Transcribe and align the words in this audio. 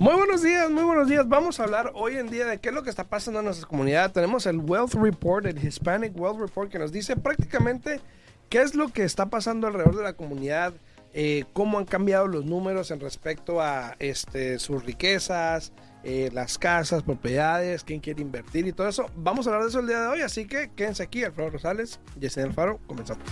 Muy 0.00 0.14
buenos 0.14 0.40
días, 0.42 0.70
muy 0.70 0.82
buenos 0.82 1.08
días. 1.08 1.28
Vamos 1.28 1.60
a 1.60 1.64
hablar 1.64 1.92
hoy 1.94 2.16
en 2.16 2.30
día 2.30 2.46
de 2.46 2.58
qué 2.58 2.70
es 2.70 2.74
lo 2.74 2.82
que 2.82 2.88
está 2.88 3.04
pasando 3.04 3.40
en 3.40 3.44
nuestra 3.44 3.68
comunidad. 3.68 4.10
Tenemos 4.10 4.46
el 4.46 4.56
Wealth 4.56 4.94
Report, 4.94 5.44
el 5.44 5.62
Hispanic 5.62 6.18
Wealth 6.18 6.40
Report, 6.40 6.70
que 6.70 6.78
nos 6.78 6.90
dice 6.90 7.16
prácticamente 7.16 8.00
qué 8.48 8.62
es 8.62 8.74
lo 8.74 8.88
que 8.88 9.04
está 9.04 9.26
pasando 9.26 9.66
alrededor 9.66 9.94
de 9.98 10.02
la 10.02 10.14
comunidad, 10.14 10.72
eh, 11.12 11.44
cómo 11.52 11.76
han 11.76 11.84
cambiado 11.84 12.28
los 12.28 12.46
números 12.46 12.90
en 12.90 13.00
respecto 13.00 13.60
a 13.60 13.94
este, 13.98 14.58
sus 14.58 14.82
riquezas, 14.86 15.70
eh, 16.02 16.30
las 16.32 16.56
casas, 16.56 17.02
propiedades, 17.02 17.84
quién 17.84 18.00
quiere 18.00 18.22
invertir 18.22 18.66
y 18.66 18.72
todo 18.72 18.88
eso. 18.88 19.04
Vamos 19.16 19.46
a 19.46 19.50
hablar 19.50 19.64
de 19.64 19.68
eso 19.68 19.80
el 19.80 19.86
día 19.86 20.00
de 20.00 20.06
hoy, 20.06 20.22
así 20.22 20.46
que 20.46 20.70
quédense 20.74 21.02
aquí, 21.02 21.24
Alfredo 21.24 21.50
Rosales, 21.50 22.00
Yesenia 22.18 22.48
Alfaro, 22.48 22.80
comenzamos. 22.86 23.22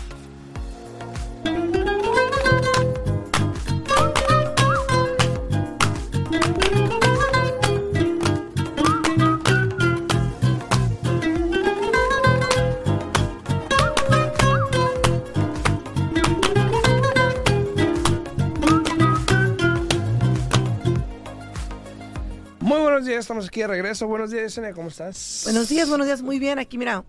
Muy 22.79 22.85
buenos 22.85 23.07
días, 23.07 23.19
estamos 23.19 23.49
aquí 23.49 23.59
de 23.61 23.67
regreso. 23.67 24.07
Buenos 24.07 24.31
días, 24.31 24.45
Yesenia, 24.45 24.73
¿cómo 24.73 24.87
estás? 24.87 25.41
Buenos 25.47 25.69
días, 25.69 25.89
buenos 25.89 26.07
días, 26.07 26.23
muy 26.23 26.39
bien. 26.39 26.61
Aquí, 26.61 26.79
mira, 26.79 27.05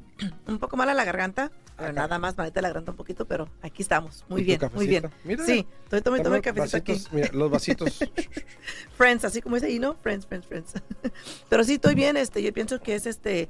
un 0.48 0.58
poco 0.58 0.76
mala 0.78 0.96
la 0.96 1.06
garganta. 1.06 1.52
pero 1.78 1.94
nada 1.94 2.18
más 2.18 2.36
maleta 2.36 2.60
la 2.60 2.70
garganta 2.70 2.90
un 2.90 2.98
poquito, 2.98 3.28
pero 3.28 3.48
aquí 3.62 3.84
estamos. 3.84 4.26
Muy 4.30 4.42
¿Y 4.42 4.58
tu 4.58 4.66
bien, 4.66 4.72
muy 4.74 4.88
bien. 4.88 5.12
Mira, 5.24 5.46
sí, 5.46 5.68
estoy 5.84 6.02
tomando 6.02 6.24
Toma 6.24 6.38
el 6.38 6.42
cafecito 6.42 6.78
aquí. 6.78 7.00
mira, 7.12 7.30
los 7.34 7.52
vasitos. 7.52 8.00
Friends, 8.98 9.26
así 9.26 9.44
como 9.44 9.58
dice 9.58 9.68
ahí, 9.68 9.78
¿no? 9.78 9.94
Friends, 10.02 10.26
friends, 10.26 10.48
friends. 10.48 10.74
pero 11.50 11.64
sí, 11.64 11.76
estoy 11.76 11.94
bien. 11.94 12.18
Este, 12.18 12.42
yo 12.42 12.52
pienso 12.52 12.82
que 12.82 12.96
es 12.96 13.06
este, 13.06 13.48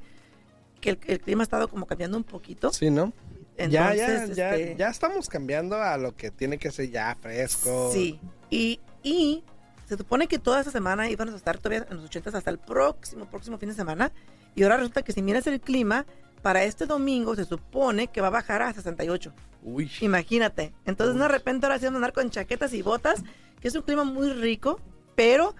que 0.82 0.90
el, 0.90 0.98
el 1.06 1.20
clima 1.20 1.42
ha 1.42 1.44
estado 1.44 1.68
como 1.68 1.86
cambiando 1.86 2.18
un 2.18 2.24
poquito. 2.24 2.70
sí, 2.70 2.90
¿no? 2.90 3.14
ya, 3.56 3.66
ya, 3.66 3.92
Entonces, 3.92 4.36
ya, 4.36 4.56
este, 4.56 4.76
ya 4.76 4.90
estamos 4.90 5.26
cambiando 5.30 5.76
a 5.76 5.96
lo 5.96 6.14
que 6.14 6.30
tiene 6.30 6.58
que 6.58 6.70
ser 6.70 6.90
ya 6.90 7.16
fresco. 7.18 7.90
Sí, 7.94 8.20
y, 8.50 8.78
y 9.02 9.42
se 9.90 9.96
supone 9.96 10.28
que 10.28 10.38
toda 10.38 10.60
esta 10.60 10.70
semana 10.70 11.10
íbamos 11.10 11.34
a 11.34 11.36
estar 11.36 11.58
todavía 11.58 11.84
en 11.90 11.96
los 11.96 12.04
80 12.04 12.38
hasta 12.38 12.48
el 12.48 12.58
próximo, 12.58 13.24
próximo 13.26 13.58
fin 13.58 13.70
de 13.70 13.74
semana. 13.74 14.12
Y 14.54 14.62
ahora 14.62 14.76
resulta 14.76 15.02
que 15.02 15.10
si 15.10 15.20
miras 15.20 15.48
el 15.48 15.60
clima, 15.60 16.06
para 16.42 16.62
este 16.62 16.86
domingo 16.86 17.34
se 17.34 17.44
supone 17.44 18.06
que 18.06 18.20
va 18.20 18.28
a 18.28 18.30
bajar 18.30 18.62
a 18.62 18.72
68. 18.72 19.32
Uy. 19.64 19.90
Imagínate. 20.00 20.72
Entonces, 20.84 21.18
de 21.18 21.26
repente 21.26 21.66
ahora 21.66 21.80
sí 21.80 21.86
vamos 21.86 21.96
a 21.96 21.98
andar 21.98 22.12
con 22.12 22.30
chaquetas 22.30 22.72
y 22.72 22.82
botas, 22.82 23.24
que 23.60 23.66
es 23.66 23.74
un 23.74 23.82
clima 23.82 24.04
muy 24.04 24.32
rico, 24.32 24.78
pero 25.16 25.56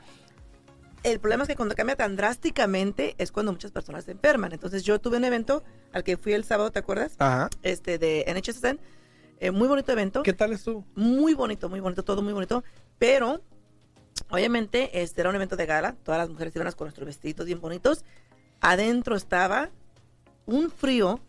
el 1.03 1.19
problema 1.19 1.43
es 1.43 1.49
que 1.49 1.57
cuando 1.57 1.75
cambia 1.75 1.97
tan 1.97 2.15
drásticamente 2.15 3.17
es 3.19 3.33
cuando 3.33 3.51
muchas 3.51 3.73
personas 3.73 4.05
se 4.05 4.13
enferman. 4.13 4.53
Entonces, 4.53 4.85
yo 4.85 5.01
tuve 5.01 5.17
un 5.17 5.25
evento 5.25 5.65
al 5.93 6.05
que 6.05 6.17
fui 6.17 6.35
el 6.35 6.45
sábado, 6.45 6.71
¿te 6.71 6.79
acuerdas? 6.79 7.17
Ajá. 7.19 7.51
Este 7.65 7.99
de 7.99 8.25
NHSN. 8.29 8.79
eh, 9.41 9.51
muy 9.51 9.67
bonito 9.67 9.91
evento. 9.91 10.23
¿Qué 10.23 10.35
tal 10.35 10.53
estuvo? 10.53 10.87
Muy 10.95 11.35
bonito, 11.35 11.69
muy 11.69 11.81
bonito, 11.81 12.05
todo 12.05 12.23
muy 12.23 12.33
bonito. 12.33 12.63
Pero, 13.01 13.43
obviamente, 14.29 15.03
este 15.03 15.21
era 15.21 15.31
un 15.31 15.37
evento 15.37 15.57
de 15.57 15.67
gala. 15.67 15.97
Todas 16.05 16.19
las 16.19 16.29
mujeres 16.29 16.55
iban 16.55 16.71
con 16.73 16.87
nuestros 16.87 17.07
vestiditos 17.07 17.47
bien 17.47 17.61
bonitos. 17.61 18.05
Adentro 18.61 19.17
estaba 19.17 19.71
un 20.47 20.71
frío 20.71 21.21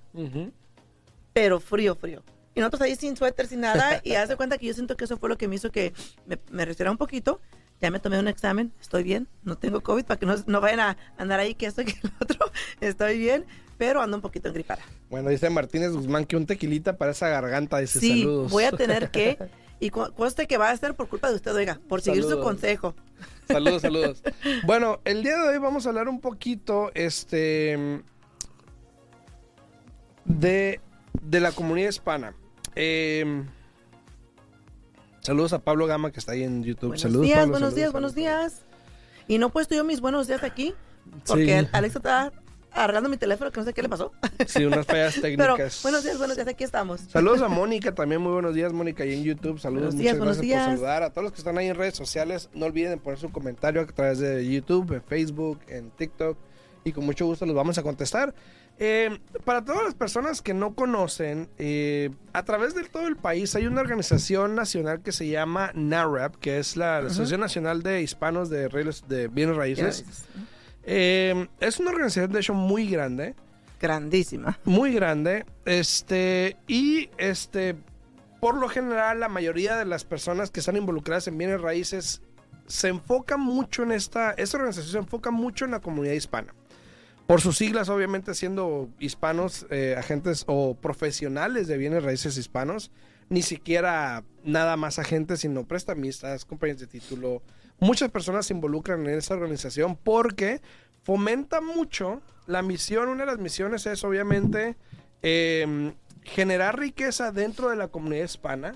pero 1.33 1.59
frío, 1.59 1.95
frío. 1.95 2.23
Y 2.53 2.59
nosotros 2.59 2.81
ahí 2.81 2.95
sin 2.95 3.15
suéter, 3.15 3.47
sin 3.47 3.61
nada, 3.61 4.01
y 4.03 4.15
haz 4.15 4.29
de 4.29 4.35
cuenta 4.35 4.57
que 4.57 4.65
yo 4.65 4.73
siento 4.73 4.97
que 4.97 5.05
eso 5.05 5.17
fue 5.17 5.29
lo 5.29 5.37
que 5.37 5.47
me 5.47 5.55
hizo 5.55 5.71
que 5.71 5.93
me, 6.25 6.37
me 6.49 6.89
un 6.89 6.97
poquito. 6.97 7.39
Ya 7.79 7.89
me 7.89 7.99
tomé 7.99 8.19
un 8.19 8.27
examen, 8.27 8.71
estoy 8.79 9.01
bien, 9.01 9.27
no 9.41 9.57
tengo 9.57 9.81
COVID, 9.81 10.05
para 10.05 10.19
que 10.19 10.27
no, 10.27 10.35
no 10.45 10.61
vayan 10.61 10.81
a 10.81 10.97
andar 11.17 11.39
ahí 11.39 11.55
que 11.55 11.65
esto 11.65 11.83
que 11.85 11.95
el 12.03 12.11
otro, 12.19 12.51
estoy 12.79 13.17
bien, 13.17 13.43
pero 13.79 14.03
ando 14.03 14.17
un 14.17 14.21
poquito 14.21 14.49
engripada. 14.49 14.83
Bueno, 15.09 15.29
dice 15.29 15.49
Martínez 15.49 15.91
Guzmán 15.91 16.25
que 16.25 16.35
un 16.37 16.45
tequilita 16.45 16.97
para 16.97 17.09
esa 17.09 17.29
garganta. 17.29 17.79
Dice 17.79 17.99
Sí, 17.99 18.19
saludos. 18.19 18.51
voy 18.51 18.65
a 18.65 18.71
tener 18.71 19.09
que, 19.09 19.35
y 19.81 19.89
cu- 19.89 20.13
conste 20.15 20.47
que 20.47 20.57
va 20.57 20.69
a 20.69 20.77
ser 20.77 20.93
por 20.95 21.09
culpa 21.09 21.29
de 21.29 21.35
usted, 21.35 21.53
oiga, 21.53 21.79
por 21.89 22.01
seguir 22.01 22.23
Saludos. 22.23 22.39
su 22.39 22.43
consejo. 22.45 22.95
Saludos, 23.47 23.81
saludos. 23.81 24.23
Bueno, 24.65 25.01
el 25.03 25.23
día 25.23 25.37
de 25.37 25.49
hoy 25.49 25.57
vamos 25.57 25.85
a 25.85 25.89
hablar 25.89 26.07
un 26.07 26.21
poquito, 26.21 26.91
este, 26.93 28.01
de, 30.25 30.79
de 31.21 31.39
la 31.39 31.51
comunidad 31.51 31.89
hispana. 31.89 32.33
Eh, 32.75 33.43
saludos 35.21 35.53
a 35.53 35.59
Pablo 35.59 35.87
Gama 35.87 36.11
que 36.11 36.19
está 36.19 36.33
ahí 36.33 36.43
en 36.43 36.63
YouTube. 36.63 36.89
Buenos 36.89 37.01
saludos, 37.01 37.23
días, 37.25 37.39
Pablo, 37.39 37.51
buenos 37.51 37.69
saludos, 37.71 37.75
días, 37.75 37.91
saludos, 37.91 38.13
buenos 38.13 38.15
días. 38.15 38.65
Y 39.27 39.37
no 39.37 39.47
he 39.47 39.49
puesto 39.49 39.75
yo 39.75 39.83
mis 39.83 40.01
buenos 40.01 40.27
días 40.27 40.43
aquí, 40.43 40.73
porque 41.25 41.61
Sí. 41.61 41.67
Alexa 41.71 41.99
está 41.99 42.31
arreglando 42.73 43.09
mi 43.09 43.17
teléfono, 43.17 43.51
que 43.51 43.59
no 43.59 43.65
sé 43.65 43.73
qué 43.73 43.81
le 43.81 43.89
pasó. 43.89 44.11
Sí, 44.47 44.65
unas 44.65 44.85
fallas 44.85 45.15
Pero 45.21 45.37
técnicas. 45.55 45.79
buenos 45.83 46.03
días, 46.03 46.17
buenos 46.17 46.35
días, 46.37 46.47
aquí 46.47 46.63
estamos. 46.63 47.01
Saludos 47.01 47.41
a 47.41 47.47
Mónica 47.49 47.93
también, 47.93 48.21
muy 48.21 48.31
buenos 48.33 48.53
días, 48.55 48.71
Mónica, 48.73 49.05
y 49.05 49.13
en 49.13 49.23
YouTube. 49.23 49.59
Saludos, 49.59 49.93
Buenos 49.95 49.97
días, 49.99 50.13
muchas 50.17 50.19
buenos 50.19 50.37
gracias 50.37 50.59
por 50.61 50.69
días. 50.69 50.79
saludar. 50.79 51.03
A 51.03 51.09
todos 51.11 51.23
los 51.23 51.31
que 51.33 51.37
están 51.39 51.57
ahí 51.57 51.67
en 51.67 51.75
redes 51.75 51.95
sociales, 51.95 52.49
no 52.53 52.65
olviden 52.65 52.99
poner 52.99 53.19
su 53.19 53.31
comentario 53.31 53.81
a 53.81 53.85
través 53.85 54.19
de 54.19 54.49
YouTube, 54.49 54.93
en 54.93 55.03
Facebook, 55.03 55.59
en 55.67 55.91
TikTok, 55.91 56.37
y 56.83 56.91
con 56.93 57.05
mucho 57.05 57.25
gusto 57.25 57.45
los 57.45 57.55
vamos 57.55 57.77
a 57.77 57.83
contestar. 57.83 58.33
Eh, 58.83 59.19
para 59.45 59.63
todas 59.63 59.83
las 59.83 59.93
personas 59.93 60.41
que 60.41 60.55
no 60.55 60.73
conocen, 60.73 61.49
eh, 61.59 62.09
a 62.33 62.43
través 62.45 62.73
de 62.73 62.83
todo 62.85 63.05
el 63.07 63.15
país 63.15 63.53
hay 63.53 63.67
una 63.67 63.81
organización 63.81 64.55
nacional 64.55 65.01
que 65.03 65.11
se 65.11 65.27
llama 65.27 65.71
NARAP, 65.75 66.37
que 66.37 66.57
es 66.57 66.77
la 66.77 66.97
Asociación 66.99 67.41
Nacional 67.41 67.83
de 67.83 68.01
Hispanos 68.01 68.49
de, 68.49 68.69
Reales- 68.69 69.03
de 69.07 69.27
Bienes 69.27 69.55
Raíces. 69.55 70.05
Eh, 70.83 71.47
es 71.59 71.79
una 71.79 71.91
organización, 71.91 72.31
de 72.31 72.39
hecho, 72.39 72.53
muy 72.53 72.87
grande 72.89 73.35
Grandísima. 73.81 74.59
muy 74.63 74.93
grande. 74.93 75.45
Este, 75.65 76.57
y 76.67 77.09
este, 77.17 77.75
por 78.39 78.55
lo 78.55 78.69
general, 78.69 79.19
la 79.19 79.27
mayoría 79.27 79.75
de 79.75 79.85
las 79.85 80.05
personas 80.05 80.51
que 80.51 80.59
están 80.59 80.77
involucradas 80.77 81.27
en 81.27 81.37
bienes 81.37 81.61
raíces 81.61 82.21
se 82.67 82.89
enfocan 82.89 83.41
mucho 83.41 83.83
en 83.83 83.91
esta, 83.91 84.31
esta 84.31 84.57
organización 84.57 84.91
se 84.91 84.97
enfoca 84.99 85.31
mucho 85.31 85.65
en 85.65 85.71
la 85.71 85.79
comunidad 85.79 86.13
hispana. 86.13 86.53
Por 87.25 87.41
sus 87.41 87.57
siglas, 87.57 87.89
obviamente, 87.89 88.35
siendo 88.35 88.89
hispanos, 88.99 89.65
eh, 89.69 89.95
agentes 89.97 90.43
o 90.47 90.75
profesionales 90.75 91.67
de 91.67 91.77
bienes 91.77 92.03
raíces 92.03 92.37
hispanos, 92.37 92.91
ni 93.29 93.41
siquiera 93.41 94.23
nada 94.43 94.77
más 94.77 94.99
agentes, 94.99 95.39
sino 95.39 95.65
prestamistas, 95.65 96.45
compañías 96.45 96.79
de 96.79 96.87
título. 96.87 97.41
Muchas 97.81 98.11
personas 98.11 98.45
se 98.45 98.53
involucran 98.53 99.07
en 99.07 99.17
esta 99.17 99.33
organización 99.33 99.95
porque 99.95 100.61
fomenta 101.01 101.61
mucho 101.61 102.21
la 102.45 102.61
misión. 102.61 103.09
Una 103.09 103.21
de 103.21 103.31
las 103.31 103.39
misiones 103.39 103.87
es, 103.87 104.03
obviamente, 104.03 104.75
eh, 105.23 105.91
generar 106.21 106.77
riqueza 106.77 107.31
dentro 107.31 107.71
de 107.71 107.75
la 107.75 107.87
comunidad 107.87 108.25
hispana 108.25 108.75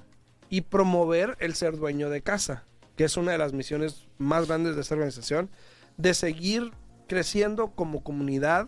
y 0.49 0.61
promover 0.61 1.37
el 1.39 1.53
ser 1.53 1.77
dueño 1.77 2.09
de 2.09 2.23
casa, 2.23 2.63
que 2.95 3.03
es 3.03 3.15
una 3.15 3.33
de 3.33 3.37
las 3.37 3.53
misiones 3.53 4.07
más 4.17 4.47
grandes 4.47 4.73
de 4.73 4.81
esta 4.81 4.95
organización, 4.95 5.51
de 5.97 6.15
seguir 6.15 6.71
creciendo 7.07 7.67
como 7.75 8.03
comunidad, 8.03 8.67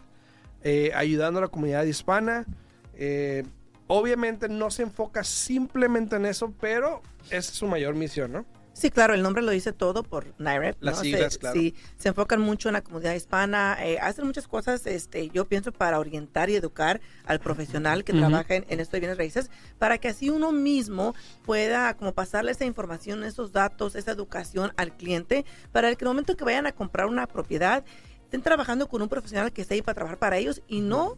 eh, 0.61 0.91
ayudando 0.93 1.39
a 1.39 1.41
la 1.41 1.47
comunidad 1.47 1.83
hispana. 1.85 2.45
Eh, 2.93 3.43
obviamente 3.87 4.49
no 4.49 4.69
se 4.69 4.83
enfoca 4.83 5.23
simplemente 5.23 6.15
en 6.15 6.27
eso, 6.27 6.53
pero 6.61 7.01
esa 7.25 7.37
es 7.37 7.45
su 7.47 7.65
mayor 7.65 7.95
misión, 7.95 8.33
¿no? 8.33 8.56
Sí, 8.77 8.91
claro, 8.91 9.15
el 9.15 9.23
nombre 9.23 9.41
lo 9.41 9.49
dice 9.51 9.73
todo 9.73 10.03
por 10.03 10.35
NIREP. 10.37 10.77
Las 10.81 10.97
¿no? 10.97 11.01
siglas, 11.01 11.33
se, 11.33 11.39
claro. 11.39 11.59
Sí, 11.59 11.73
se 11.97 12.09
enfocan 12.09 12.39
mucho 12.39 12.69
en 12.69 12.73
la 12.73 12.83
comunidad 12.83 13.15
hispana, 13.15 13.75
eh, 13.83 13.97
hacen 13.99 14.27
muchas 14.27 14.47
cosas, 14.47 14.85
este, 14.85 15.29
yo 15.29 15.47
pienso, 15.47 15.71
para 15.71 15.97
orientar 15.97 16.51
y 16.51 16.55
educar 16.55 17.01
al 17.25 17.39
profesional 17.39 18.03
que 18.03 18.13
trabaja 18.13 18.53
en, 18.53 18.65
en 18.69 18.79
esto 18.79 18.91
de 18.91 18.99
bienes 18.99 19.17
raíces, 19.17 19.49
para 19.79 19.97
que 19.97 20.09
así 20.09 20.29
uno 20.29 20.51
mismo 20.51 21.15
pueda 21.43 21.95
como 21.95 22.13
pasarle 22.13 22.51
esa 22.51 22.65
información, 22.65 23.23
esos 23.23 23.51
datos, 23.51 23.95
esa 23.95 24.11
educación 24.11 24.71
al 24.77 24.95
cliente, 24.95 25.43
para 25.71 25.87
que 25.95 26.03
en 26.03 26.09
el 26.09 26.13
momento 26.13 26.37
que 26.37 26.43
vayan 26.43 26.67
a 26.67 26.71
comprar 26.71 27.07
una 27.07 27.25
propiedad, 27.25 27.83
estén 28.25 28.43
trabajando 28.43 28.87
con 28.87 29.01
un 29.01 29.09
profesional 29.09 29.51
que 29.51 29.63
esté 29.63 29.73
ahí 29.73 29.81
para 29.81 29.95
trabajar 29.95 30.19
para 30.19 30.37
ellos 30.37 30.61
y 30.67 30.81
no, 30.81 31.17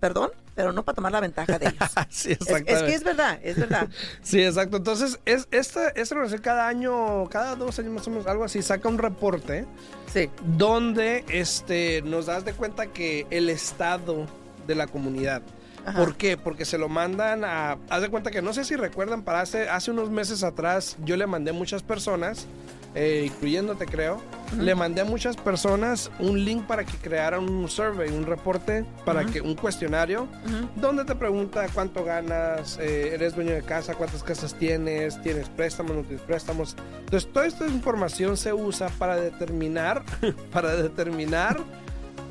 perdón, 0.00 0.30
pero 0.54 0.72
no 0.72 0.82
para 0.84 0.96
tomar 0.96 1.12
la 1.12 1.20
ventaja 1.20 1.58
de 1.58 1.66
ellos. 1.68 1.90
sí, 2.08 2.32
Es, 2.32 2.40
es 2.66 2.82
que 2.82 2.94
es 2.94 3.04
verdad, 3.04 3.38
es 3.42 3.56
verdad. 3.56 3.88
Sí, 4.22 4.42
exacto. 4.42 4.78
Entonces, 4.78 5.20
es, 5.24 5.46
esta, 5.50 5.88
esta 5.90 6.14
organización 6.14 6.42
cada 6.42 6.66
año, 6.66 7.28
cada 7.28 7.54
dos 7.54 7.78
años 7.78 7.92
más 7.92 8.06
o 8.06 8.10
menos, 8.10 8.26
algo 8.26 8.44
así, 8.44 8.62
saca 8.62 8.88
un 8.88 8.98
reporte 8.98 9.66
Sí. 10.12 10.28
donde 10.56 11.24
este, 11.28 12.02
nos 12.02 12.26
das 12.26 12.44
de 12.44 12.52
cuenta 12.52 12.86
que 12.88 13.26
el 13.30 13.48
estado 13.50 14.26
de 14.66 14.74
la 14.74 14.86
comunidad. 14.86 15.42
Ajá. 15.86 15.98
¿Por 15.98 16.16
qué? 16.16 16.36
Porque 16.36 16.64
se 16.64 16.76
lo 16.76 16.88
mandan 16.88 17.44
a... 17.44 17.78
Haz 17.88 18.02
de 18.02 18.08
cuenta 18.10 18.30
que 18.30 18.42
no 18.42 18.52
sé 18.52 18.64
si 18.64 18.76
recuerdan, 18.76 19.22
para 19.22 19.40
hace, 19.40 19.68
hace 19.68 19.90
unos 19.90 20.10
meses 20.10 20.42
atrás 20.42 20.96
yo 21.04 21.16
le 21.16 21.26
mandé 21.26 21.50
a 21.50 21.54
muchas 21.54 21.82
personas 21.82 22.46
eh, 22.94 23.24
incluyéndote 23.26 23.86
creo, 23.86 24.20
le 24.58 24.74
mandé 24.74 25.02
a 25.02 25.04
muchas 25.04 25.36
personas 25.36 26.10
un 26.18 26.44
link 26.44 26.66
para 26.66 26.84
que 26.84 26.96
crearan 26.96 27.48
un 27.48 27.68
survey, 27.68 28.10
un 28.10 28.26
reporte, 28.26 28.84
para 29.04 29.24
que 29.24 29.40
un 29.40 29.54
cuestionario, 29.54 30.26
donde 30.76 31.04
te 31.04 31.14
pregunta 31.14 31.66
cuánto 31.72 32.04
ganas, 32.04 32.78
eh, 32.80 33.12
eres 33.14 33.34
dueño 33.34 33.52
de 33.52 33.62
casa, 33.62 33.94
cuántas 33.94 34.22
casas 34.22 34.54
tienes, 34.54 35.20
tienes 35.22 35.48
préstamos, 35.48 35.96
no 35.96 36.02
tienes 36.02 36.22
préstamos. 36.22 36.76
Entonces, 37.00 37.32
toda 37.32 37.46
esta 37.46 37.66
información 37.66 38.36
se 38.36 38.52
usa 38.52 38.88
para 38.98 39.16
determinar, 39.16 40.02
para 40.52 40.74
determinar 40.74 41.58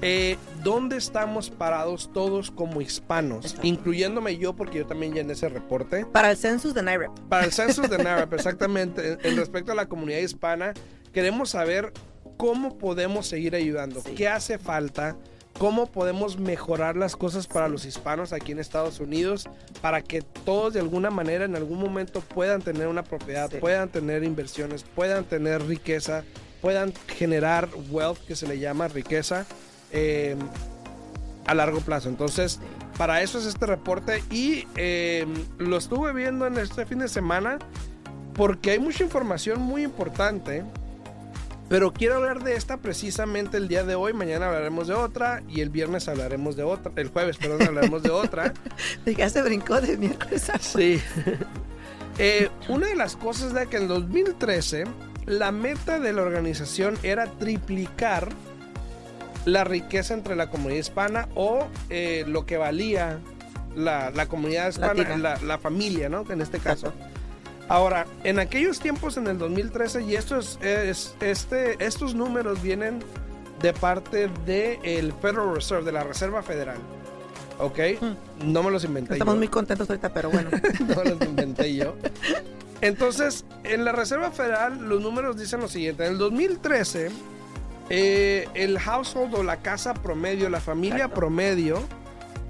eh, 0.01 0.37
dónde 0.63 0.97
estamos 0.97 1.49
parados 1.49 2.11
todos 2.13 2.51
como 2.51 2.81
hispanos, 2.81 3.55
incluyéndome 3.63 4.37
yo, 4.37 4.55
porque 4.55 4.79
yo 4.79 4.87
también 4.87 5.13
llené 5.13 5.33
ese 5.33 5.49
reporte. 5.49 6.05
Para 6.05 6.31
el 6.31 6.37
census 6.37 6.73
de 6.73 6.83
NIREP. 6.83 7.11
Para 7.27 7.45
el 7.45 7.51
census 7.51 7.89
de 7.89 7.97
NIREP, 7.97 8.33
exactamente. 8.35 9.17
En, 9.23 9.35
respecto 9.37 9.71
a 9.71 9.75
la 9.75 9.87
comunidad 9.87 10.19
hispana, 10.19 10.73
queremos 11.11 11.49
saber 11.49 11.91
cómo 12.37 12.77
podemos 12.77 13.27
seguir 13.27 13.55
ayudando, 13.55 14.01
qué 14.15 14.29
hace 14.29 14.57
falta, 14.57 15.17
cómo 15.57 15.87
podemos 15.87 16.39
mejorar 16.39 16.95
las 16.95 17.17
cosas 17.17 17.47
para 17.47 17.67
los 17.67 17.83
hispanos 17.83 18.31
aquí 18.31 18.53
en 18.53 18.59
Estados 18.59 19.01
Unidos, 19.01 19.49
para 19.81 20.01
que 20.01 20.21
todos 20.21 20.73
de 20.73 20.79
alguna 20.79 21.09
manera 21.09 21.43
en 21.43 21.57
algún 21.57 21.79
momento 21.79 22.21
puedan 22.21 22.61
tener 22.61 22.87
una 22.87 23.03
propiedad, 23.03 23.51
puedan 23.59 23.89
tener 23.89 24.23
inversiones, 24.23 24.83
puedan 24.83 25.25
tener 25.25 25.65
riqueza, 25.65 26.23
puedan 26.61 26.93
generar 27.07 27.67
wealth, 27.89 28.19
que 28.25 28.37
se 28.37 28.47
le 28.47 28.59
llama 28.59 28.87
riqueza. 28.87 29.45
Eh, 29.91 30.35
a 31.49 31.55
largo 31.55 31.81
plazo. 31.81 32.09
Entonces, 32.09 32.59
para 32.97 33.21
eso 33.23 33.39
es 33.39 33.45
este 33.45 33.65
reporte 33.65 34.23
y 34.29 34.67
eh, 34.75 35.25
lo 35.57 35.77
estuve 35.77 36.13
viendo 36.13 36.45
en 36.45 36.57
este 36.57 36.85
fin 36.85 36.99
de 36.99 37.07
semana 37.07 37.57
porque 38.35 38.71
hay 38.71 38.79
mucha 38.79 39.03
información 39.03 39.59
muy 39.59 39.83
importante. 39.83 40.63
Pero 41.67 41.93
quiero 41.93 42.15
hablar 42.15 42.43
de 42.43 42.55
esta 42.55 42.77
precisamente 42.77 43.57
el 43.57 43.67
día 43.67 43.83
de 43.83 43.95
hoy. 43.95 44.13
Mañana 44.13 44.47
hablaremos 44.47 44.87
de 44.87 44.95
otra 44.95 45.43
y 45.47 45.61
el 45.61 45.69
viernes 45.69 46.07
hablaremos 46.07 46.55
de 46.55 46.63
otra. 46.63 46.91
El 46.95 47.09
jueves, 47.09 47.37
perdón, 47.37 47.63
hablaremos 47.63 48.01
de 48.01 48.09
otra. 48.09 48.53
ya 49.05 49.29
se 49.29 49.41
brincó 49.41 49.79
de 49.81 49.97
miércoles 49.97 50.51
Sí. 50.61 51.01
Eh, 52.21 52.49
una 52.67 52.87
de 52.87 52.97
las 52.97 53.15
cosas 53.15 53.53
de 53.53 53.67
que 53.67 53.77
en 53.77 53.87
2013 53.87 54.83
la 55.25 55.53
meta 55.53 56.01
de 56.01 56.11
la 56.11 56.21
organización 56.21 56.97
era 57.01 57.27
triplicar 57.27 58.27
la 59.45 59.63
riqueza 59.63 60.13
entre 60.13 60.35
la 60.35 60.49
comunidad 60.49 60.79
hispana 60.79 61.27
o 61.35 61.67
eh, 61.89 62.23
lo 62.27 62.45
que 62.45 62.57
valía 62.57 63.19
la, 63.75 64.11
comunidad 64.27 64.69
hispana, 64.69 65.37
la, 65.41 65.57
familia, 65.57 66.09
¿no? 66.09 66.25
En 66.29 66.41
este 66.41 66.59
caso. 66.59 66.93
Ahora, 67.67 68.07
en 68.23 68.39
aquellos 68.39 68.79
tiempos, 68.79 69.17
en 69.17 69.27
el 69.27 69.37
2013, 69.37 70.03
y 70.03 70.15
esto 70.15 70.39
es, 70.39 70.57
este, 71.21 71.83
estos 71.83 72.15
números 72.15 72.61
vienen 72.61 72.99
de 73.61 73.73
parte 73.73 74.29
del 74.45 75.13
Federal 75.13 75.53
Reserve, 75.53 75.85
de 75.85 75.91
la 75.91 76.03
Reserva 76.03 76.41
Federal. 76.41 76.77
¿Ok? 77.59 77.79
Hmm. 78.01 78.51
No 78.51 78.63
me 78.63 78.71
los 78.71 78.85
inventé 78.85 79.13
Estamos 79.13 79.37
muy 79.37 79.49
contentos 79.49 79.89
ahorita, 79.89 80.13
pero 80.13 80.29
bueno. 80.31 80.49
no 80.95 81.03
los 81.03 81.21
inventé 81.21 81.75
yo. 81.75 81.95
Entonces, 82.81 83.45
en 83.63 83.85
la 83.85 83.91
Reserva 83.91 84.31
Federal, 84.31 84.87
los 84.87 85.01
números 85.01 85.37
dicen 85.37 85.59
lo 85.59 85.67
siguiente. 85.67 86.05
En 86.05 86.13
el 86.13 86.17
2013 86.17 87.11
eh, 87.89 88.47
el 88.53 88.77
household 88.79 89.35
o 89.35 89.43
la 89.43 89.57
casa 89.57 89.93
promedio, 89.93 90.49
la 90.49 90.61
familia 90.61 91.09
promedio, 91.09 91.81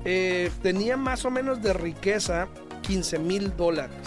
eh, 0.05 0.51
tenía 0.61 0.97
más 0.97 1.25
o 1.25 1.31
menos 1.31 1.61
de 1.61 1.73
riqueza 1.73 2.47
15 2.81 3.19
mil 3.19 3.55
dólares. 3.55 3.97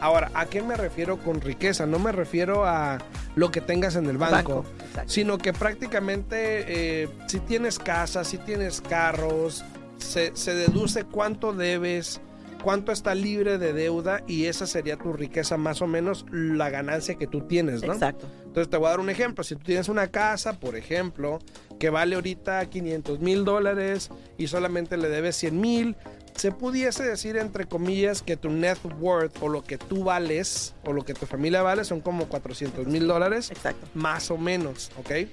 Ahora, 0.00 0.30
¿a 0.34 0.46
qué 0.46 0.62
me 0.62 0.76
refiero 0.76 1.18
con 1.18 1.40
riqueza? 1.40 1.84
No 1.86 1.98
me 1.98 2.12
refiero 2.12 2.64
a 2.64 2.98
lo 3.34 3.50
que 3.50 3.60
tengas 3.60 3.96
en 3.96 4.06
el 4.06 4.16
banco, 4.16 4.64
sino 5.06 5.38
que 5.38 5.52
prácticamente 5.52 7.02
eh, 7.02 7.08
si 7.26 7.40
tienes 7.40 7.78
casa, 7.78 8.22
si 8.24 8.38
tienes 8.38 8.80
carros, 8.80 9.64
se, 9.98 10.36
se 10.36 10.54
deduce 10.54 11.04
cuánto 11.04 11.52
debes, 11.52 12.20
cuánto 12.68 12.92
está 12.92 13.14
libre 13.14 13.56
de 13.56 13.72
deuda 13.72 14.22
y 14.26 14.44
esa 14.44 14.66
sería 14.66 14.98
tu 14.98 15.14
riqueza, 15.14 15.56
más 15.56 15.80
o 15.80 15.86
menos 15.86 16.26
la 16.30 16.68
ganancia 16.68 17.14
que 17.14 17.26
tú 17.26 17.46
tienes, 17.46 17.82
¿no? 17.82 17.94
Exacto. 17.94 18.28
Entonces 18.44 18.68
te 18.68 18.76
voy 18.76 18.88
a 18.88 18.90
dar 18.90 19.00
un 19.00 19.08
ejemplo. 19.08 19.42
Si 19.42 19.56
tú 19.56 19.62
tienes 19.64 19.88
una 19.88 20.08
casa, 20.08 20.60
por 20.60 20.76
ejemplo, 20.76 21.38
que 21.80 21.88
vale 21.88 22.16
ahorita 22.16 22.66
500 22.66 23.20
mil 23.20 23.46
dólares 23.46 24.10
y 24.36 24.48
solamente 24.48 24.98
le 24.98 25.08
debes 25.08 25.36
100 25.36 25.58
mil, 25.58 25.96
se 26.34 26.52
pudiese 26.52 27.04
decir 27.04 27.38
entre 27.38 27.64
comillas 27.64 28.20
que 28.20 28.36
tu 28.36 28.50
net 28.50 28.76
worth 29.00 29.42
o 29.42 29.48
lo 29.48 29.64
que 29.64 29.78
tú 29.78 30.04
vales 30.04 30.74
o 30.84 30.92
lo 30.92 31.06
que 31.06 31.14
tu 31.14 31.24
familia 31.24 31.62
vale 31.62 31.84
son 31.84 32.02
como 32.02 32.28
400 32.28 32.86
mil 32.86 33.06
dólares. 33.06 33.50
Exacto. 33.50 33.86
Más 33.94 34.30
o 34.30 34.36
menos, 34.36 34.90
¿ok? 34.98 35.26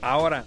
Ahora, 0.00 0.46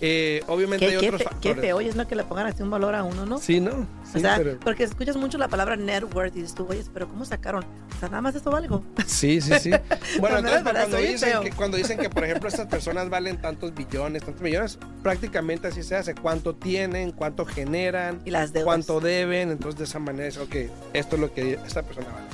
eh, 0.00 0.42
obviamente 0.48 0.86
hay 0.86 0.96
otros 0.96 1.22
factores. 1.22 1.56
Qué 1.56 1.60
feo 1.60 1.80
es 1.80 1.96
¿no? 1.96 2.06
Que 2.06 2.14
le 2.14 2.24
pongan 2.24 2.46
así 2.46 2.62
un 2.62 2.70
valor 2.70 2.94
a 2.94 3.04
uno, 3.04 3.26
¿no? 3.26 3.38
Sí, 3.38 3.60
¿no? 3.60 3.86
o 4.14 4.18
sea, 4.18 4.40
porque 4.62 4.84
escuchas 4.84 5.16
mucho 5.16 5.38
la 5.38 5.48
palabra 5.48 5.76
net 5.76 6.04
worth 6.14 6.36
y 6.36 6.42
dices 6.42 6.54
tú, 6.54 6.66
oye, 6.68 6.84
pero 6.92 7.08
¿cómo 7.08 7.24
sacaron? 7.24 7.64
O 7.64 8.00
sea, 8.00 8.08
nada 8.08 8.22
más 8.22 8.34
esto 8.34 8.54
algo. 8.54 8.84
Sí, 9.06 9.40
sí, 9.40 9.52
sí. 9.60 9.70
Bueno, 10.20 10.38
entonces 10.38 10.62
cuando, 10.62 10.96
dicen 10.98 11.40
que, 11.42 11.50
cuando 11.50 11.76
dicen 11.76 11.98
que, 11.98 12.10
por 12.10 12.24
ejemplo, 12.24 12.48
estas 12.48 12.66
personas 12.66 13.08
valen 13.08 13.40
tantos 13.40 13.74
billones, 13.74 14.22
tantos 14.22 14.42
millones, 14.42 14.78
prácticamente 15.02 15.68
así 15.68 15.82
se 15.82 15.96
hace. 15.96 16.14
¿Cuánto 16.14 16.54
tienen? 16.54 17.10
¿Cuánto 17.10 17.44
generan? 17.44 18.20
Y 18.24 18.30
las 18.30 18.52
deudas. 18.52 18.64
¿Cuánto 18.64 19.00
deben? 19.00 19.50
Entonces, 19.50 19.78
de 19.78 19.84
esa 19.84 19.98
manera 19.98 20.28
es, 20.28 20.38
ok, 20.38 20.54
esto 20.92 21.16
es 21.16 21.20
lo 21.20 21.32
que 21.32 21.54
esta 21.66 21.82
persona 21.82 22.08
vale. 22.08 22.26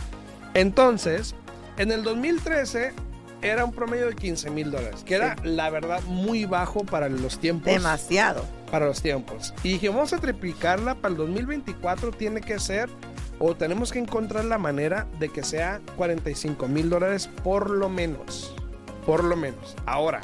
Entonces, 0.54 1.34
en 1.76 1.92
el 1.92 2.02
2013 2.02 2.92
era 3.42 3.64
un 3.64 3.72
promedio 3.72 4.06
de 4.06 4.14
15 4.14 4.50
mil 4.50 4.70
dólares, 4.70 5.02
que 5.04 5.14
era 5.14 5.37
la 5.42 5.70
verdad 5.70 6.02
muy 6.04 6.44
bajo 6.44 6.84
para 6.84 7.08
los 7.08 7.38
tiempos. 7.38 7.72
Demasiado. 7.72 8.44
Para 8.70 8.87
los 8.87 9.02
tiempos. 9.02 9.54
Y 9.62 9.72
dije, 9.72 9.88
vamos 9.88 10.12
a 10.12 10.19
triplicarla 10.19 10.94
para 10.96 11.12
el 11.12 11.19
2024, 11.19 12.12
tiene 12.12 12.40
que 12.40 12.58
ser, 12.58 12.88
o 13.38 13.56
tenemos 13.56 13.92
que 13.92 13.98
encontrar 13.98 14.44
la 14.44 14.58
manera 14.58 15.06
de 15.19 15.28
que 15.31 15.42
sea 15.42 15.81
45 15.96 16.69
mil 16.69 16.90
dólares 16.90 17.28
por 17.42 17.70
lo 17.70 17.88
menos. 17.88 18.54
Por 19.06 19.25
lo 19.25 19.34
menos. 19.34 19.75
Ahora, 19.87 20.20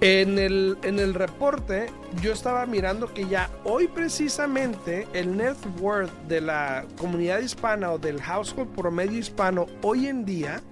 en 0.00 0.38
el, 0.38 0.78
en 0.82 0.98
el 0.98 1.12
reporte 1.12 1.90
yo 2.22 2.32
estaba 2.32 2.64
mirando 2.64 3.12
que 3.12 3.28
ya 3.28 3.50
hoy 3.64 3.86
precisamente 3.86 5.06
el 5.12 5.36
net 5.36 5.56
worth 5.78 6.10
de 6.26 6.40
la 6.40 6.86
comunidad 6.98 7.40
hispana 7.40 7.92
o 7.92 7.98
del 7.98 8.20
household 8.20 8.74
promedio 8.74 9.18
hispano 9.18 9.66
hoy 9.82 10.06
en 10.06 10.24
día 10.24 10.62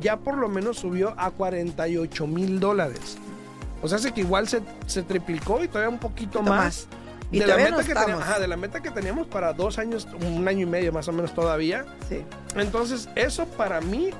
ya 0.00 0.16
por 0.16 0.36
lo 0.36 0.48
menos 0.48 0.78
subió 0.78 1.14
a 1.16 1.30
48 1.30 2.26
mil 2.26 2.60
dólares. 2.60 3.18
O 3.82 3.88
sea, 3.88 3.98
hace 3.98 4.12
que 4.12 4.22
igual 4.22 4.48
se, 4.48 4.62
se, 4.86 5.02
triplicó 5.02 5.62
y 5.62 5.68
todavía 5.68 5.90
un 5.90 5.98
poquito 5.98 6.42
más. 6.42 6.86
de, 7.30 7.46
la 7.46 7.56
meta 7.56 7.84
que 7.84 7.94
teníamos, 7.94 8.40
de 8.40 8.48
la 8.48 8.56
meta 8.56 8.82
que 8.82 8.90
teníamos 8.90 9.26
para 9.26 9.52
dos 9.52 9.78
años, 9.78 10.08
un 10.26 10.46
año 10.48 10.62
y 10.62 10.66
medio 10.66 10.92
más 10.92 11.08
o 11.08 11.12
menos 11.12 11.34
todavía. 11.34 11.84
Sí. 12.08 12.24
Entonces, 12.56 13.08
eso 13.14 13.46
para 13.46 13.80
mí 13.80 14.10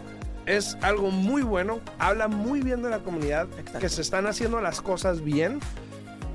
es 0.46 0.76
algo 0.82 1.10
muy 1.10 1.42
bueno. 1.42 1.80
Habla 1.98 2.28
muy 2.28 2.60
bien 2.60 2.82
de 2.82 2.90
la 2.90 2.98
comunidad, 2.98 3.48
que 3.80 3.88
se 3.88 4.02
están 4.02 4.26
haciendo 4.26 4.60
las 4.60 4.80
cosas 4.80 5.22
bien 5.22 5.60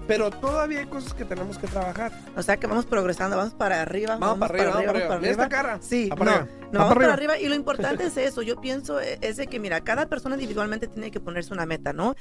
pero 0.09 0.31
todavía 0.31 0.79
hay 0.79 0.87
cosas 0.87 1.13
que 1.13 1.23
tenemos 1.23 1.59
que 1.59 1.67
trabajar. 1.67 2.11
O 2.35 2.41
sea 2.41 2.57
que 2.57 2.65
vamos 2.65 2.87
progresando, 2.87 3.37
vamos 3.37 3.53
para 3.53 3.79
arriba. 3.83 4.17
Vamos, 4.17 4.39
para, 4.39 4.53
arriba, 4.55 4.71
vamos 4.71 5.01
para 5.03 5.13
arriba. 5.13 5.29
Esta 5.29 5.49
cara. 5.49 5.77
Sí, 5.83 6.09
no, 6.09 6.25
no, 6.25 6.79
vamos 6.79 6.95
para 6.95 7.13
arriba. 7.13 7.37
Y 7.37 7.47
lo 7.47 7.53
importante 7.63 8.07
es 8.07 8.17
eso. 8.17 8.41
Yo 8.41 8.59
pienso 8.59 8.99
e, 8.99 9.19
es 9.21 9.37
de 9.37 9.45
que, 9.45 9.59
mira, 9.59 9.81
cada 9.81 10.07
persona 10.07 10.33
individualmente 10.33 10.87
tiene 10.87 11.11
que 11.11 11.19
ponerse 11.19 11.53
una 11.53 11.67
meta, 11.67 11.93
¿no? 11.93 12.15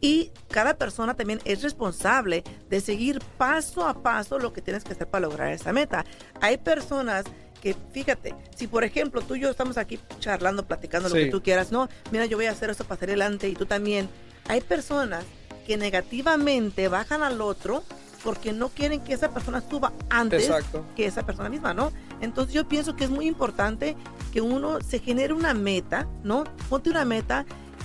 Y 0.00 0.32
cada 0.48 0.78
persona 0.78 1.12
también 1.12 1.42
es 1.44 1.62
responsable 1.62 2.44
de 2.70 2.80
seguir 2.80 3.20
paso 3.36 3.86
a 3.86 4.02
paso 4.02 4.38
lo 4.38 4.54
que 4.54 4.62
tienes 4.62 4.82
que 4.82 4.94
hacer 4.94 5.06
para 5.06 5.26
lograr 5.26 5.52
esa 5.52 5.70
meta. 5.74 6.06
Hay 6.40 6.56
personas 6.56 7.26
que 7.60 7.76
fíjate, 7.92 8.34
si 8.56 8.68
por 8.68 8.84
ejemplo 8.84 9.20
tú 9.20 9.34
y 9.34 9.40
yo 9.40 9.50
estamos 9.50 9.76
aquí 9.76 10.00
charlando, 10.18 10.66
platicando 10.66 11.10
lo 11.10 11.14
que 11.14 11.26
tú 11.26 11.42
quieras, 11.42 11.70
no, 11.72 11.90
mira, 12.10 12.24
yo 12.24 12.38
voy 12.38 12.46
a 12.46 12.52
hacer 12.52 12.70
esto 12.70 12.84
para 12.84 12.94
hacer 12.94 13.10
adelante 13.10 13.50
y 13.50 13.54
tú 13.54 13.66
también. 13.66 14.08
Hay 14.46 14.60
personas 14.60 15.24
que 15.64 15.76
negativamente 15.76 16.88
bajan 16.88 17.22
al 17.22 17.40
otro 17.40 17.82
porque 18.22 18.52
no 18.52 18.70
quieren 18.70 19.00
que 19.00 19.12
esa 19.12 19.30
persona 19.30 19.62
suba 19.68 19.92
antes 20.08 20.50
que 20.96 21.06
esa 21.06 21.26
persona 21.26 21.50
misma, 21.50 21.74
¿no? 21.74 21.92
Entonces 22.22 22.54
yo 22.54 22.66
pienso 22.66 22.96
que 22.96 23.04
es 23.04 23.10
muy 23.10 23.26
importante 23.26 23.96
que 24.32 24.40
uno 24.40 24.80
se 24.80 24.98
genere 24.98 25.34
una 25.34 25.52
meta, 25.52 26.06
¿no? 26.22 26.44
Ponte 26.70 26.88
una 26.88 27.04
meta 27.04 27.44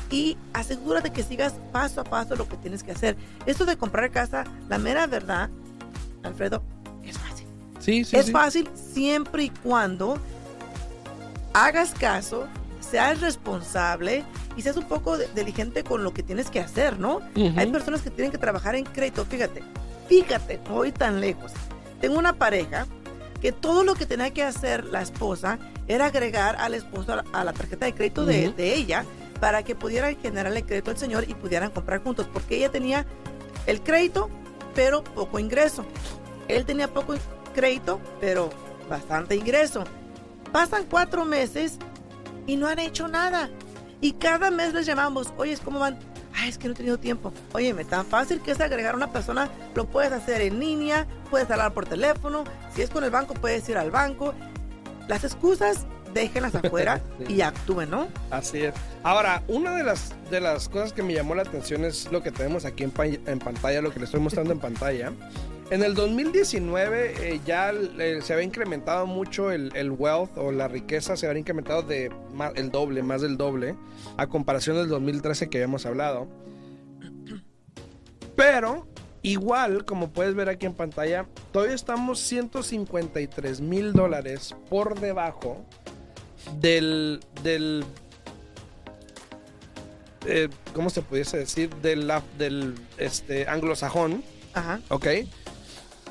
y 0.09 0.37
asegúrate 0.53 1.11
que 1.11 1.23
sigas 1.23 1.55
paso 1.73 2.01
a 2.01 2.03
paso 2.05 2.35
lo 2.35 2.47
que 2.47 2.55
tienes 2.57 2.83
que 2.83 2.93
hacer. 2.93 3.17
Esto 3.45 3.65
de 3.65 3.75
comprar 3.77 4.09
casa, 4.11 4.45
la 4.69 4.77
mera 4.77 5.07
verdad, 5.07 5.49
Alfredo, 6.23 6.63
es 7.03 7.17
fácil. 7.17 7.47
Sí, 7.79 8.05
sí. 8.05 8.15
Es 8.15 8.31
fácil 8.31 8.69
siempre 8.73 9.43
y 9.43 9.49
cuando 9.49 10.17
hagas 11.53 11.91
caso, 11.91 12.47
seas 12.79 13.19
responsable 13.19 14.23
y 14.59 14.61
seas 14.61 14.75
un 14.75 14.83
poco 14.83 15.17
diligente 15.17 15.85
con 15.85 16.03
lo 16.03 16.13
que 16.13 16.21
tienes 16.21 16.49
que 16.49 16.59
hacer, 16.59 16.99
¿no? 16.99 17.21
Hay 17.55 17.67
personas 17.67 18.01
que 18.01 18.09
tienen 18.09 18.29
que 18.29 18.37
trabajar 18.37 18.75
en 18.75 18.83
crédito. 18.83 19.23
Fíjate, 19.23 19.63
fíjate, 20.09 20.59
no 20.67 20.75
voy 20.75 20.91
tan 20.91 21.21
lejos. 21.21 21.53
Tengo 22.01 22.19
una 22.19 22.33
pareja 22.33 22.85
que 23.39 23.53
todo 23.53 23.85
lo 23.85 23.95
que 23.95 24.05
tenía 24.05 24.31
que 24.31 24.43
hacer 24.43 24.83
la 24.83 25.01
esposa 25.01 25.59
era 25.87 26.07
agregar 26.07 26.57
al 26.59 26.73
esposo 26.73 27.13
a 27.31 27.43
la, 27.45 27.53
tarjeta 27.53 27.85
de 27.85 27.93
crédito 27.93 28.25
de, 28.25 28.53
ella 28.57 29.05
para 29.39 29.63
que 29.63 29.75
pudieran 29.75 30.17
generarle 30.17 30.63
crédito 30.63 30.91
al 30.91 30.97
señor 30.97 31.23
y 31.29 31.35
pudieran 31.35 31.71
comprar 31.71 32.03
juntos, 32.03 32.27
porque 32.27 32.57
ella 32.57 32.69
tenía 32.69 33.05
el 33.65 33.81
crédito, 33.81 34.29
pero 34.75 35.05
poco 35.05 35.39
ingreso. 35.39 35.85
Él 36.49 36.65
tenía 36.65 36.89
poco 36.89 37.15
crédito, 37.55 38.01
pero 38.19 38.49
bastante 38.89 39.37
ingreso. 39.37 39.85
Pasan 40.51 40.83
cuatro 40.83 41.23
meses 41.23 41.77
y 42.45 42.57
no 42.57 42.67
han 42.67 42.79
hecho 42.79 43.07
nada. 43.07 43.49
Y 44.01 44.13
cada 44.13 44.49
mes 44.49 44.73
les 44.73 44.85
llamamos, 44.85 45.33
oye, 45.37 45.57
¿cómo 45.63 45.79
van? 45.79 45.99
Ay, 46.33 46.49
es 46.49 46.57
que 46.57 46.67
no 46.67 46.73
he 46.73 46.77
tenido 46.77 46.97
tiempo. 46.97 47.33
Oye, 47.53 47.73
me 47.73 47.83
tan 47.83 48.05
fácil 48.05 48.39
que 48.41 48.51
es 48.51 48.61
agregar 48.61 48.93
a 48.93 48.97
una 48.97 49.11
persona, 49.11 49.49
lo 49.75 49.85
puedes 49.87 50.11
hacer 50.11 50.41
en 50.41 50.59
línea, 50.59 51.05
puedes 51.29 51.49
hablar 51.51 51.73
por 51.73 51.85
teléfono, 51.85 52.45
si 52.73 52.81
es 52.81 52.89
con 52.89 53.03
el 53.03 53.09
banco, 53.09 53.33
puedes 53.33 53.67
ir 53.67 53.77
al 53.77 53.91
banco. 53.91 54.33
Las 55.07 55.23
excusas, 55.25 55.85
déjenlas 56.13 56.55
afuera 56.63 57.01
y 57.27 57.41
actúen, 57.41 57.89
¿no? 57.89 58.07
Así 58.31 58.63
es. 58.63 58.73
Ahora, 59.03 59.43
una 59.47 59.75
de 59.75 59.83
las, 59.83 60.13
de 60.29 60.39
las 60.39 60.69
cosas 60.69 60.93
que 60.93 61.03
me 61.03 61.13
llamó 61.13 61.35
la 61.35 61.41
atención 61.41 61.83
es 61.83 62.09
lo 62.11 62.23
que 62.23 62.31
tenemos 62.31 62.63
aquí 62.63 62.83
en, 62.83 62.93
en 63.25 63.39
pantalla, 63.39 63.81
lo 63.81 63.91
que 63.91 63.99
les 63.99 64.07
estoy 64.07 64.21
mostrando 64.21 64.53
en 64.53 64.59
pantalla. 64.59 65.11
En 65.71 65.83
el 65.83 65.93
2019 65.93 67.33
eh, 67.33 67.41
ya 67.45 67.71
eh, 67.71 68.19
se 68.23 68.33
había 68.33 68.45
incrementado 68.45 69.05
mucho 69.05 69.51
el, 69.51 69.71
el, 69.75 69.91
wealth 69.91 70.35
o 70.35 70.51
la 70.51 70.67
riqueza, 70.67 71.15
se 71.15 71.27
había 71.27 71.39
incrementado 71.39 71.83
de 71.83 72.11
más, 72.33 72.53
el 72.55 72.71
doble, 72.71 73.03
más 73.03 73.21
del 73.21 73.37
doble, 73.37 73.75
a 74.17 74.25
comparación 74.25 74.77
del 74.77 74.87
2013 74.87 75.49
que 75.49 75.59
habíamos 75.59 75.85
hablado. 75.85 76.27
Pero, 78.35 78.87
igual, 79.21 79.85
como 79.85 80.09
puedes 80.09 80.33
ver 80.33 80.49
aquí 80.49 80.65
en 80.65 80.73
pantalla, 80.73 81.27
todavía 81.51 81.75
estamos 81.75 82.19
153 82.19 83.61
mil 83.61 83.93
dólares 83.93 84.55
por 84.69 84.99
debajo 84.99 85.63
del, 86.59 87.19
del 87.43 87.85
eh, 90.25 90.49
¿cómo 90.73 90.89
se 90.89 91.01
pudiese 91.01 91.37
decir? 91.37 91.69
Del, 91.75 92.11
del 92.37 92.75
este, 92.97 93.47
anglosajón. 93.47 94.23
Ajá. 94.53 94.79
¿Ok? 94.89 95.05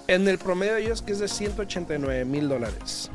En 0.09 0.27
el 0.27 0.39
promedio 0.39 0.75
de 0.75 0.83
ellos 0.85 1.03
que 1.03 1.13
es 1.13 1.19
de 1.19 1.29
189 1.29 2.25
mil 2.25 2.49
dólares. 2.49 3.11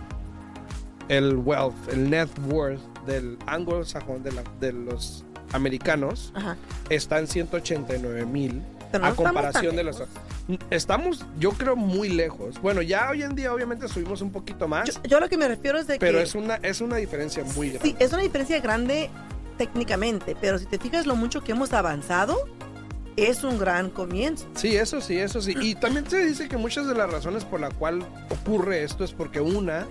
El 1.09 1.37
wealth, 1.37 1.73
el 1.91 2.07
net 2.07 2.29
worth 2.47 2.79
del 3.07 3.37
anglosajón 3.47 4.21
de, 4.21 4.31
la, 4.31 4.43
de 4.59 4.71
los 4.73 5.25
americanos 5.53 6.31
Ajá. 6.35 6.55
está 6.89 7.17
en 7.17 7.27
189 7.27 8.25
mil. 8.27 8.61
No 8.93 9.05
a 9.07 9.15
comparación 9.15 9.75
de 9.75 9.83
los... 9.83 10.03
Estamos, 10.69 11.25
yo 11.39 11.53
creo, 11.53 11.75
muy 11.75 12.09
lejos. 12.09 12.61
Bueno, 12.61 12.83
ya 12.83 13.09
hoy 13.09 13.23
en 13.23 13.33
día 13.33 13.51
obviamente 13.51 13.87
subimos 13.87 14.21
un 14.21 14.31
poquito 14.31 14.67
más, 14.67 14.87
Yo, 14.87 15.01
yo 15.03 15.19
lo 15.19 15.27
que 15.29 15.37
me 15.37 15.47
refiero 15.47 15.79
es 15.79 15.87
de 15.87 15.97
pero 15.97 16.19
que... 16.19 16.23
es 16.23 16.35
una, 16.35 16.55
es 16.57 16.79
una 16.79 16.97
diferencia 16.97 17.43
muy 17.55 17.71
grande. 17.71 17.89
Sí, 17.89 17.95
es 17.97 18.13
una 18.13 18.21
diferencia 18.21 18.59
grande 18.59 19.09
técnicamente, 19.57 20.37
pero 20.39 20.59
si 20.59 20.67
te 20.67 20.77
fijas 20.77 21.07
lo 21.07 21.15
mucho 21.15 21.43
que 21.43 21.53
hemos 21.53 21.73
avanzado, 21.73 22.37
es 23.15 23.43
un 23.43 23.57
gran 23.59 23.89
comienzo. 23.89 24.47
Sí, 24.55 24.75
eso 24.75 25.01
sí, 25.01 25.17
eso 25.17 25.41
sí. 25.41 25.55
Y 25.61 25.75
también 25.75 26.09
se 26.09 26.25
dice 26.25 26.47
que 26.47 26.57
muchas 26.57 26.87
de 26.87 26.95
las 26.95 27.11
razones 27.11 27.45
por 27.45 27.59
la 27.59 27.69
cual 27.69 28.05
ocurre 28.29 28.83
esto 28.83 29.03
es 29.03 29.11
porque 29.11 29.41
una, 29.41 29.87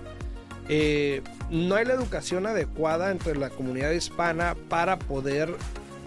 eh, 0.69 1.21
no 1.49 1.75
hay 1.75 1.85
la 1.85 1.93
educación 1.93 2.47
adecuada 2.47 3.11
entre 3.11 3.35
la 3.35 3.49
comunidad 3.49 3.91
hispana 3.91 4.55
para 4.69 4.99
poder 4.99 5.55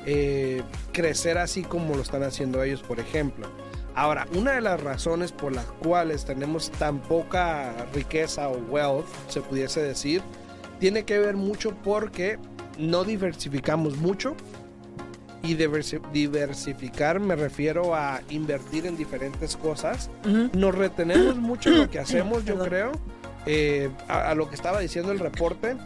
eh, 0.06 0.62
crecer 0.92 1.38
así 1.38 1.62
como 1.62 1.94
lo 1.94 2.02
están 2.02 2.23
haciendo 2.23 2.62
ellos, 2.62 2.82
por 2.82 3.00
ejemplo. 3.00 3.49
Ahora, 3.94 4.26
una 4.35 4.52
de 4.52 4.61
las 4.61 4.80
razones 4.82 5.32
por 5.32 5.54
las 5.54 5.64
cuales 5.64 6.26
tenemos 6.26 6.70
tan 6.70 7.00
poca 7.00 7.73
riqueza 7.94 8.49
o 8.49 8.58
wealth, 8.58 9.06
se 9.28 9.40
pudiese 9.40 9.82
decir, 9.82 10.23
tiene 10.78 11.04
que 11.04 11.18
ver 11.18 11.35
mucho 11.35 11.75
porque 11.82 12.38
no 12.78 13.04
diversificamos 13.04 13.96
mucho. 13.96 14.37
Y 15.46 15.56
diversi- 15.56 16.00
diversificar 16.12 17.20
me 17.20 17.36
refiero 17.36 17.94
a 17.94 18.20
invertir 18.30 18.86
en 18.86 18.96
diferentes 18.96 19.56
cosas. 19.56 20.10
Nos 20.52 20.74
retenemos 20.74 21.36
mucho 21.36 21.70
en 21.70 21.78
lo 21.78 21.90
que 21.90 21.98
hacemos, 22.00 22.44
yo 22.44 22.58
creo. 22.58 22.92
eh, 23.46 23.88
a, 24.08 24.30
a 24.30 24.34
lo 24.34 24.48
que 24.48 24.56
estaba 24.56 24.80
diciendo 24.80 25.12
el 25.12 25.20
reporte, 25.20 25.76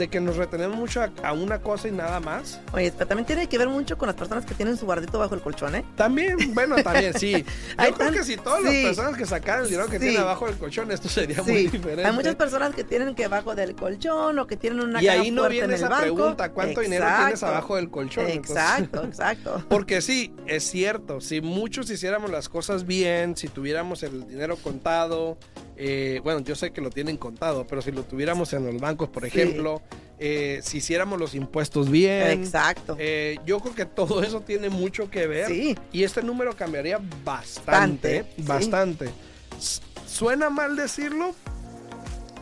de 0.00 0.08
que 0.08 0.18
nos 0.18 0.36
retenemos 0.36 0.76
mucho 0.76 1.02
a, 1.02 1.10
a 1.22 1.32
una 1.32 1.60
cosa 1.60 1.86
y 1.86 1.92
nada 1.92 2.18
más. 2.20 2.58
Oye, 2.72 2.90
pero 2.90 3.06
también 3.06 3.26
tiene 3.26 3.48
que 3.48 3.58
ver 3.58 3.68
mucho 3.68 3.96
con 3.98 4.06
las 4.08 4.16
personas 4.16 4.44
que 4.46 4.54
tienen 4.54 4.76
su 4.76 4.86
guardito 4.86 5.18
bajo 5.18 5.34
el 5.34 5.42
colchón, 5.42 5.74
¿eh? 5.76 5.84
También, 5.94 6.54
bueno, 6.54 6.76
también 6.82 7.12
sí. 7.18 7.32
Yo 7.70 7.76
creo 7.76 7.94
tan- 7.94 8.14
que 8.14 8.24
si 8.24 8.36
todas 8.38 8.62
las 8.62 8.72
sí. 8.72 8.82
personas 8.82 9.16
que 9.16 9.26
sacaran 9.26 9.64
el 9.64 9.68
dinero 9.70 9.86
que 9.88 9.98
Sí. 9.98 10.04
tienen 10.06 10.22
abajo 10.22 10.46
del 10.46 10.56
colchón, 10.56 10.90
esto 10.90 11.08
sería 11.08 11.42
muy 11.42 11.54
Sí, 11.54 11.68
diferente. 11.68 12.04
hay 12.06 12.12
muchas 12.12 12.34
personas 12.34 12.74
que 12.74 12.82
tienen 12.82 13.14
que 13.14 13.28
bajo 13.28 13.54
del 13.54 13.74
colchón 13.76 14.38
o 14.38 14.46
que 14.46 14.56
tienen 14.56 14.80
una 14.80 15.02
y 15.02 15.08
ahí 15.08 15.30
no 15.30 15.46
viene 15.48 15.74
esa 15.74 15.88
banco. 15.90 16.02
pregunta, 16.02 16.50
¿cuánto 16.52 16.80
dinero 16.80 17.06
tienes 17.18 17.42
abajo 17.42 17.76
del 17.76 17.90
colchón? 17.90 18.26
Entonces- 18.26 18.56
Exacto, 18.56 19.04
exacto. 19.06 19.64
Porque 19.68 20.00
sí, 20.00 20.32
es 20.46 20.64
cierto, 20.64 21.20
si 21.20 21.42
muchos 21.42 21.90
hiciéramos 21.90 22.30
las 22.30 22.48
cosas 22.48 22.86
bien, 22.86 23.36
si 23.36 23.48
tuviéramos 23.48 24.02
el 24.02 24.26
dinero 24.26 24.56
contado, 24.56 25.36
eh, 25.82 26.20
bueno, 26.22 26.40
yo 26.40 26.54
sé 26.54 26.72
que 26.72 26.82
lo 26.82 26.90
tienen 26.90 27.16
contado, 27.16 27.66
pero 27.66 27.80
si 27.80 27.90
lo 27.90 28.02
tuviéramos 28.02 28.52
en 28.52 28.66
los 28.66 28.78
bancos, 28.78 29.08
por 29.08 29.22
Sí. 29.22 29.28
ejemplo, 29.28 29.80
eh, 30.18 30.60
si 30.62 30.76
hiciéramos 30.76 31.18
los 31.18 31.34
impuestos 31.34 31.90
bien, 31.90 32.30
Exacto. 32.42 32.96
eh, 32.98 33.38
yo 33.46 33.60
creo 33.60 33.74
que 33.74 33.86
todo 33.86 34.22
eso 34.22 34.42
tiene 34.42 34.68
mucho 34.68 35.10
que 35.10 35.26
ver 35.26 35.46
Sí. 35.48 35.74
y 35.90 36.04
este 36.04 36.22
número 36.22 36.54
cambiaría 36.54 37.00
bastante, 37.24 38.22
Bastante, 38.22 38.26
sí. 38.36 38.42
bastante. 38.42 39.10
S- 39.58 39.80
Suena 40.06 40.50
mal 40.50 40.76
decirlo, 40.76 41.34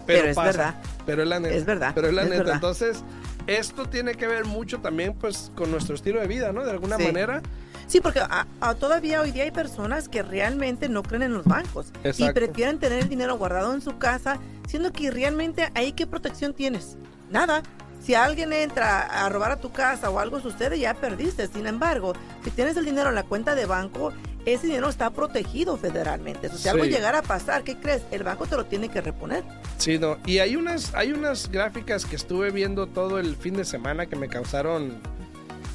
pero, 0.07 0.21
Pero 0.21 0.29
es 0.31 0.35
pasa, 0.37 0.47
verdad. 0.47 0.75
Pero 1.07 1.23
es 1.23 1.29
la 1.29 1.39
neta. 1.39 1.55
Es 1.55 1.65
verdad, 1.65 1.93
Pero 1.95 2.09
es 2.09 2.15
la 2.15 2.23
es 2.23 2.29
neta. 2.31 2.39
verdad. 2.43 2.55
Entonces, 2.57 3.05
esto 3.47 3.87
tiene 3.89 4.15
que 4.15 4.27
ver 4.27 4.47
mucho 4.47 4.81
también 4.81 5.15
pues 5.15 5.53
con 5.55 5.71
nuestro 5.71 5.95
estilo 5.95 6.21
de 6.21 6.27
vida, 6.27 6.53
¿no? 6.53 6.65
De 6.65 6.71
alguna 6.73 6.99
manera. 6.99 7.41
Sí, 7.89 8.01
porque 8.01 8.21
a- 8.21 8.47
a- 8.61 8.75
todavía 8.75 9.21
hoy 9.23 9.33
día 9.33 9.45
hay 9.45 9.51
personas 9.51 10.09
que 10.09 10.23
realmente 10.23 10.89
no 10.89 11.03
creen 11.03 11.23
en 11.25 11.33
los 11.35 11.45
bancos 11.47 11.87
y 12.05 12.09
Exacto. 12.09 12.35
prefieren 12.35 12.79
tener 12.79 13.01
el 13.03 13.09
dinero 13.09 13.37
guardado 13.39 13.73
en 13.75 13.81
su 13.81 13.99
casa, 13.99 14.39
siendo 14.69 14.93
que 14.93 15.11
realmente 15.11 15.71
ahí 15.75 15.93
qué 15.93 16.07
protección 16.07 16.53
tienes. 16.55 16.97
Nada. 17.31 17.63
Si 18.03 18.15
alguien 18.15 18.53
entra 18.53 19.01
a 19.01 19.29
robar 19.29 19.51
a 19.51 19.57
tu 19.57 19.73
casa 19.73 20.09
o 20.11 20.19
algo 20.21 20.41
sucede, 20.41 20.79
ya 20.79 20.95
perdiste. 20.95 21.47
Sin 21.49 21.67
embargo, 21.67 22.13
si 22.45 22.51
tienes 22.51 22.77
el 22.77 22.85
dinero 22.85 23.09
en 23.09 23.15
la 23.17 23.25
cuenta 23.25 23.55
de 23.57 23.67
banco, 23.67 24.13
ese 24.47 24.67
dinero 24.69 24.89
está 24.89 25.11
protegido 25.11 25.77
federalmente. 25.77 26.49
Si 26.51 26.69
algo 26.69 26.85
Sí. 26.85 26.91
llegara 26.91 27.19
a 27.19 27.23
pasar, 27.23 27.65
¿qué 27.65 27.77
crees? 27.77 28.03
El 28.13 28.23
banco 28.23 28.47
te 28.47 28.55
lo 28.57 28.67
tiene 28.67 28.89
que 28.89 29.01
reponer. 29.01 29.43
Sí, 29.79 29.99
no. 29.99 30.17
Y 30.27 30.39
hay 30.39 30.57
unas, 30.57 30.95
hay 30.95 31.13
unas 31.13 31.51
gráficas 31.51 32.05
que 32.07 32.17
estuve 32.17 32.51
viendo 32.51 32.87
todo 32.87 33.19
el 33.19 33.35
fin 33.37 33.55
de 33.55 33.65
semana 33.65 34.07
que 34.07 34.15
me 34.17 34.29
causaron 34.29 35.01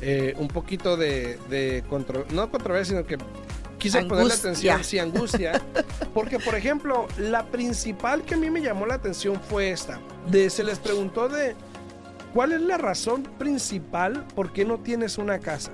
eh, 0.06 0.34
un 0.38 0.48
poquito 0.48 0.98
de, 0.98 1.38
de 1.50 1.84
contro- 1.90 2.26
no 2.32 2.50
controversia, 2.52 2.96
sino 2.98 3.08
que 3.08 3.18
quise 3.78 4.00
ponerle 4.10 4.34
atención, 4.34 4.84
sí, 4.84 5.00
angustia. 5.00 5.62
Porque, 6.14 6.40
por 6.40 6.56
ejemplo, 6.56 7.08
la 7.18 7.46
principal 7.48 8.24
que 8.24 8.36
a 8.36 8.38
mí 8.38 8.50
me 8.50 8.62
llamó 8.62 8.86
la 8.86 8.96
atención 8.96 9.40
fue 9.50 9.72
esta. 9.72 10.00
De, 10.30 10.50
se 10.50 10.64
les 10.64 10.80
preguntó 10.80 11.28
de 11.30 11.56
cuál 12.34 12.52
es 12.54 12.62
la 12.62 12.78
razón 12.78 13.24
principal 13.38 14.26
por 14.36 14.54
qué 14.54 14.66
no 14.66 14.80
tienes 14.80 15.18
una 15.18 15.40
casa. 15.40 15.72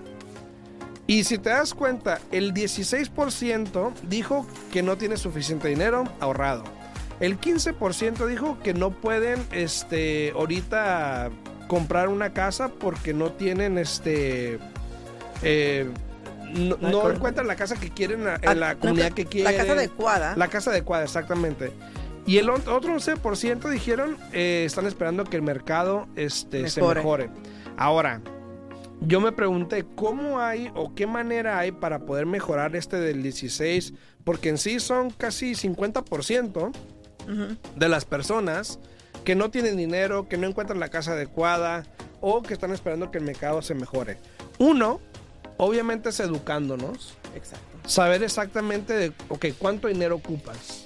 Y 1.07 1.24
si 1.24 1.39
te 1.39 1.50
das 1.50 1.74
cuenta, 1.74 2.19
el 2.31 2.53
16% 2.53 3.93
dijo 4.03 4.45
que 4.71 4.83
no 4.83 4.95
tiene 4.98 5.17
suficiente 5.17 5.67
dinero 5.67 6.03
ahorrado. 6.19 6.63
El 7.19 7.39
15% 7.39 8.27
dijo 8.27 8.57
que 8.63 8.74
no 8.74 8.91
pueden 8.91 9.43
este 9.51 10.31
ahorita 10.36 11.29
comprar 11.70 12.10
una 12.10 12.34
casa 12.34 12.68
porque 12.68 13.14
no 13.14 13.32
tienen 13.32 13.78
este 13.78 14.60
eh, 15.44 15.88
no, 16.54 17.10
encuentran 17.12 17.46
la 17.48 17.56
casa 17.56 17.76
que 17.80 17.92
quieren 17.92 18.22
en 18.28 18.28
Ah, 18.44 18.56
la 18.56 18.76
comunidad 18.76 19.12
que 19.12 19.26
quieren. 19.26 19.52
La 19.56 19.58
casa 19.58 19.74
adecuada. 19.74 20.36
La 20.36 20.48
casa 20.48 20.72
adecuada, 20.72 21.04
exactamente. 21.04 21.72
Y 22.26 22.38
el 22.40 22.48
ot- 22.50 22.68
otro 22.68 22.96
11% 22.96 23.70
dijeron 23.70 24.18
eh, 24.34 24.64
están 24.66 24.88
esperando 24.88 25.24
que 25.26 25.36
el 25.38 25.44
mercado 25.44 26.08
este, 26.16 26.68
se 26.70 26.82
Mejore. 26.82 27.30
Ahora, 27.78 28.22
yo 29.02 29.22
me 29.22 29.32
pregunté 29.32 29.86
cómo 29.96 30.40
hay 30.42 30.72
o 30.76 30.94
qué 30.96 31.06
manera 31.06 31.60
hay 31.60 31.72
para 31.72 32.00
poder 32.00 32.26
mejorar 32.26 32.76
este 32.76 32.98
del 32.98 33.22
16, 33.22 33.94
porque 34.24 34.50
en 34.50 34.58
sí 34.58 34.80
son 34.80 35.12
casi 35.12 35.52
50% 35.54 36.72
Ujú. 37.28 37.58
de 37.76 37.90
las 37.90 38.06
personas 38.06 38.80
que 39.29 39.36
no 39.36 39.51
tienen 39.51 39.77
dinero, 39.77 40.27
que 40.27 40.38
no 40.38 40.48
encuentran 40.48 40.79
la 40.79 40.89
casa 40.89 41.12
adecuada 41.12 41.83
o 42.19 42.41
que 42.41 42.51
están 42.55 42.71
esperando 42.71 43.12
que 43.12 43.19
el 43.19 43.24
mercado 43.24 43.62
se 43.62 43.75
mejore. 43.75 44.17
Uno, 44.57 45.00
obviamente 45.57 46.09
es 46.09 46.19
educándonos 46.19 47.15
Exacto. 47.36 47.63
saber 47.88 48.24
exactamente 48.24 48.91
de, 48.93 49.13
ok, 49.27 49.45
cuánto 49.59 49.88
dinero 49.88 50.15
ocupas. 50.15 50.86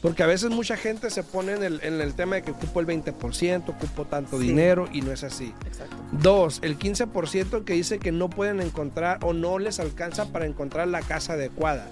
Porque 0.00 0.22
a 0.22 0.26
veces 0.26 0.48
mucha 0.48 0.78
gente 0.78 1.10
se 1.10 1.22
pone 1.22 1.52
en 1.52 1.62
el, 1.64 1.80
en 1.82 2.00
el 2.00 2.14
tema 2.14 2.36
de 2.36 2.42
que 2.44 2.52
ocupo 2.52 2.80
el 2.80 2.86
20%, 2.86 3.68
ocupo 3.68 4.06
tanto 4.06 4.40
Sí. 4.40 4.46
dinero 4.46 4.88
y 4.90 5.02
no 5.02 5.12
es 5.12 5.22
así. 5.22 5.52
Exacto. 5.66 5.96
Dos, 6.12 6.60
el 6.62 6.78
15% 6.78 7.62
que 7.66 7.74
dice 7.74 7.98
que 7.98 8.10
no 8.10 8.30
pueden 8.30 8.62
encontrar 8.62 9.18
o 9.22 9.34
no 9.34 9.58
les 9.58 9.80
alcanza 9.80 10.32
para 10.32 10.46
encontrar 10.46 10.88
la 10.88 11.02
casa 11.02 11.34
adecuada. 11.34 11.86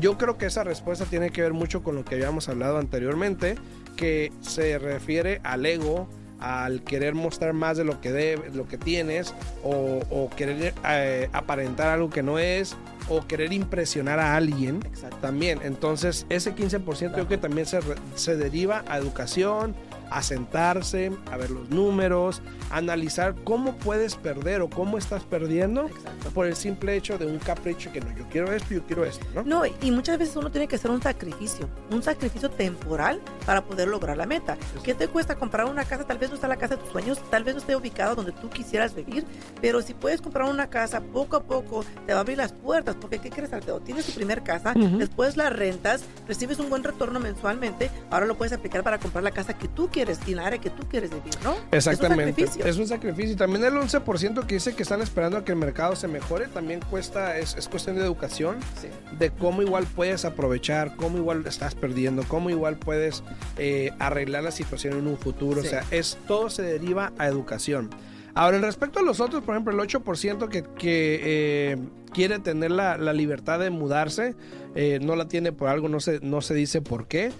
Yo 0.00 0.16
creo 0.16 0.38
que 0.38 0.46
esa 0.46 0.64
respuesta 0.64 1.04
tiene 1.04 1.28
que 1.28 1.42
ver 1.42 1.52
mucho 1.52 1.82
con 1.82 1.94
lo 1.94 2.06
que 2.06 2.14
habíamos 2.14 2.48
hablado 2.48 2.78
anteriormente, 2.78 3.56
que 3.96 4.32
se 4.40 4.78
refiere 4.78 5.40
al 5.42 5.66
ego, 5.66 6.08
al 6.38 6.82
querer 6.82 7.14
mostrar 7.14 7.54
más 7.54 7.76
de 7.76 7.84
lo 7.84 8.00
que 8.00 8.12
debe, 8.12 8.50
lo 8.50 8.68
que 8.68 8.78
tienes 8.78 9.34
o, 9.64 10.00
o 10.10 10.30
querer 10.36 10.74
eh, 10.86 11.28
aparentar 11.32 11.88
algo 11.88 12.10
que 12.10 12.22
no 12.22 12.38
es 12.38 12.76
o 13.08 13.26
querer 13.26 13.52
impresionar 13.52 14.18
a 14.18 14.36
alguien 14.36 14.80
Exacto. 14.84 15.16
también. 15.18 15.60
Entonces, 15.62 16.26
ese 16.28 16.54
15% 16.54 17.00
yo 17.00 17.12
creo 17.12 17.28
que 17.28 17.38
también 17.38 17.66
se, 17.66 17.80
se 18.14 18.36
deriva 18.36 18.84
a 18.88 18.98
educación, 18.98 19.74
a 20.10 20.22
sentarse, 20.22 21.10
a 21.30 21.36
ver 21.36 21.50
los 21.50 21.68
números, 21.70 22.42
a 22.70 22.78
analizar 22.78 23.34
cómo 23.44 23.76
puedes 23.76 24.14
perder 24.16 24.60
o 24.62 24.70
cómo 24.70 24.98
estás 24.98 25.24
perdiendo 25.24 25.86
Exacto. 25.86 26.30
por 26.30 26.46
el 26.46 26.56
simple 26.56 26.96
hecho 26.96 27.18
de 27.18 27.26
un 27.26 27.38
capricho 27.38 27.92
que 27.92 28.00
no, 28.00 28.14
yo 28.16 28.24
quiero 28.30 28.52
esto, 28.52 28.74
yo 28.74 28.82
quiero 28.84 29.04
esto, 29.04 29.24
¿no? 29.34 29.42
No, 29.42 29.62
y 29.66 29.90
muchas 29.90 30.18
veces 30.18 30.36
uno 30.36 30.50
tiene 30.50 30.66
que 30.68 30.76
hacer 30.76 30.90
un 30.90 31.02
sacrificio, 31.02 31.68
un 31.90 32.02
sacrificio 32.02 32.50
temporal 32.50 33.20
para 33.44 33.64
poder 33.64 33.88
lograr 33.88 34.16
la 34.16 34.26
meta. 34.26 34.56
¿Qué 34.82 34.94
te 34.94 35.08
cuesta 35.08 35.36
comprar 35.36 35.66
una 35.66 35.84
casa? 35.84 36.04
Tal 36.04 36.18
vez 36.18 36.28
no 36.30 36.34
está 36.36 36.48
la 36.48 36.56
casa 36.56 36.76
de 36.76 36.82
tus 36.82 36.90
sueños, 36.92 37.20
tal 37.30 37.44
vez 37.44 37.54
no 37.54 37.60
esté 37.60 37.76
ubicado 37.76 38.14
donde 38.14 38.32
tú 38.32 38.48
quisieras 38.50 38.94
vivir, 38.94 39.24
pero 39.60 39.82
si 39.82 39.94
puedes 39.94 40.20
comprar 40.20 40.48
una 40.48 40.68
casa 40.68 41.00
poco 41.00 41.36
a 41.36 41.42
poco, 41.42 41.84
te 42.06 42.12
va 42.12 42.18
a 42.18 42.22
abrir 42.22 42.38
las 42.38 42.52
puertas, 42.52 42.96
porque 43.00 43.18
¿qué 43.18 43.30
crees, 43.30 43.52
Alfredo? 43.52 43.80
Tienes 43.80 44.06
tu 44.06 44.12
primer 44.12 44.42
casa, 44.42 44.72
Ujú. 44.76 44.98
después 44.98 45.36
la 45.36 45.50
rentas, 45.50 46.04
recibes 46.26 46.58
un 46.58 46.68
buen 46.68 46.82
retorno 46.84 47.20
mensualmente, 47.20 47.90
ahora 48.10 48.26
lo 48.26 48.36
puedes 48.36 48.52
aplicar 48.52 48.82
para 48.82 48.98
comprar 48.98 49.22
la 49.24 49.30
casa 49.30 49.56
que 49.56 49.68
tú 49.68 49.88
quieres 49.96 50.20
y 50.26 50.32
en 50.32 50.36
la 50.36 50.46
área 50.46 50.60
que 50.60 50.68
tú 50.68 50.82
quieres 50.90 51.08
vivir, 51.08 51.32
¿no? 51.42 51.56
Exactamente. 51.72 52.42
Es 52.42 52.48
un 52.48 52.52
sacrificio. 52.52 52.66
Es 52.70 52.76
un 52.76 52.86
sacrificio. 52.86 53.36
También 53.36 53.64
el 53.64 53.72
11% 53.72 54.44
que 54.46 54.56
dice 54.56 54.74
que 54.74 54.82
están 54.82 55.00
esperando 55.00 55.38
a 55.38 55.44
que 55.44 55.52
el 55.52 55.58
mercado 55.58 55.96
se 55.96 56.06
mejore, 56.06 56.48
también 56.48 56.80
cuesta, 56.90 57.38
es, 57.38 57.56
es 57.56 57.66
cuestión 57.66 57.96
de 57.96 58.02
educación, 58.02 58.56
Sí. 58.78 58.88
de 59.18 59.30
cómo 59.30 59.62
igual 59.62 59.86
puedes 59.86 60.26
aprovechar, 60.26 60.96
cómo 60.96 61.16
igual 61.16 61.44
estás 61.46 61.74
perdiendo, 61.74 62.24
cómo 62.28 62.50
igual 62.50 62.76
puedes 62.76 63.22
eh, 63.56 63.90
arreglar 63.98 64.42
la 64.44 64.50
situación 64.50 64.98
en 64.98 65.06
un 65.06 65.16
futuro. 65.16 65.62
Sí. 65.62 65.68
O 65.68 65.70
sea, 65.70 65.84
es, 65.90 66.18
todo 66.26 66.50
se 66.50 66.60
deriva 66.60 67.14
a 67.16 67.26
educación. 67.26 67.88
Ahora, 68.34 68.58
en 68.58 68.62
respecto 68.64 68.98
a 68.98 69.02
los 69.02 69.20
otros, 69.20 69.42
por 69.44 69.54
ejemplo, 69.54 69.72
el 69.72 69.80
8% 69.88 70.48
que, 70.50 70.62
que 70.62 71.20
eh, 71.22 71.76
quiere 72.12 72.38
tener 72.38 72.70
la, 72.70 72.98
la 72.98 73.14
libertad 73.14 73.58
de 73.58 73.70
mudarse, 73.70 74.34
eh, 74.74 74.98
no 75.00 75.16
la 75.16 75.26
tiene 75.26 75.52
por 75.52 75.70
algo, 75.70 75.88
no 75.88 76.00
se, 76.00 76.20
no 76.20 76.42
se 76.42 76.52
dice 76.52 76.82
por 76.82 77.08
qué. 77.08 77.32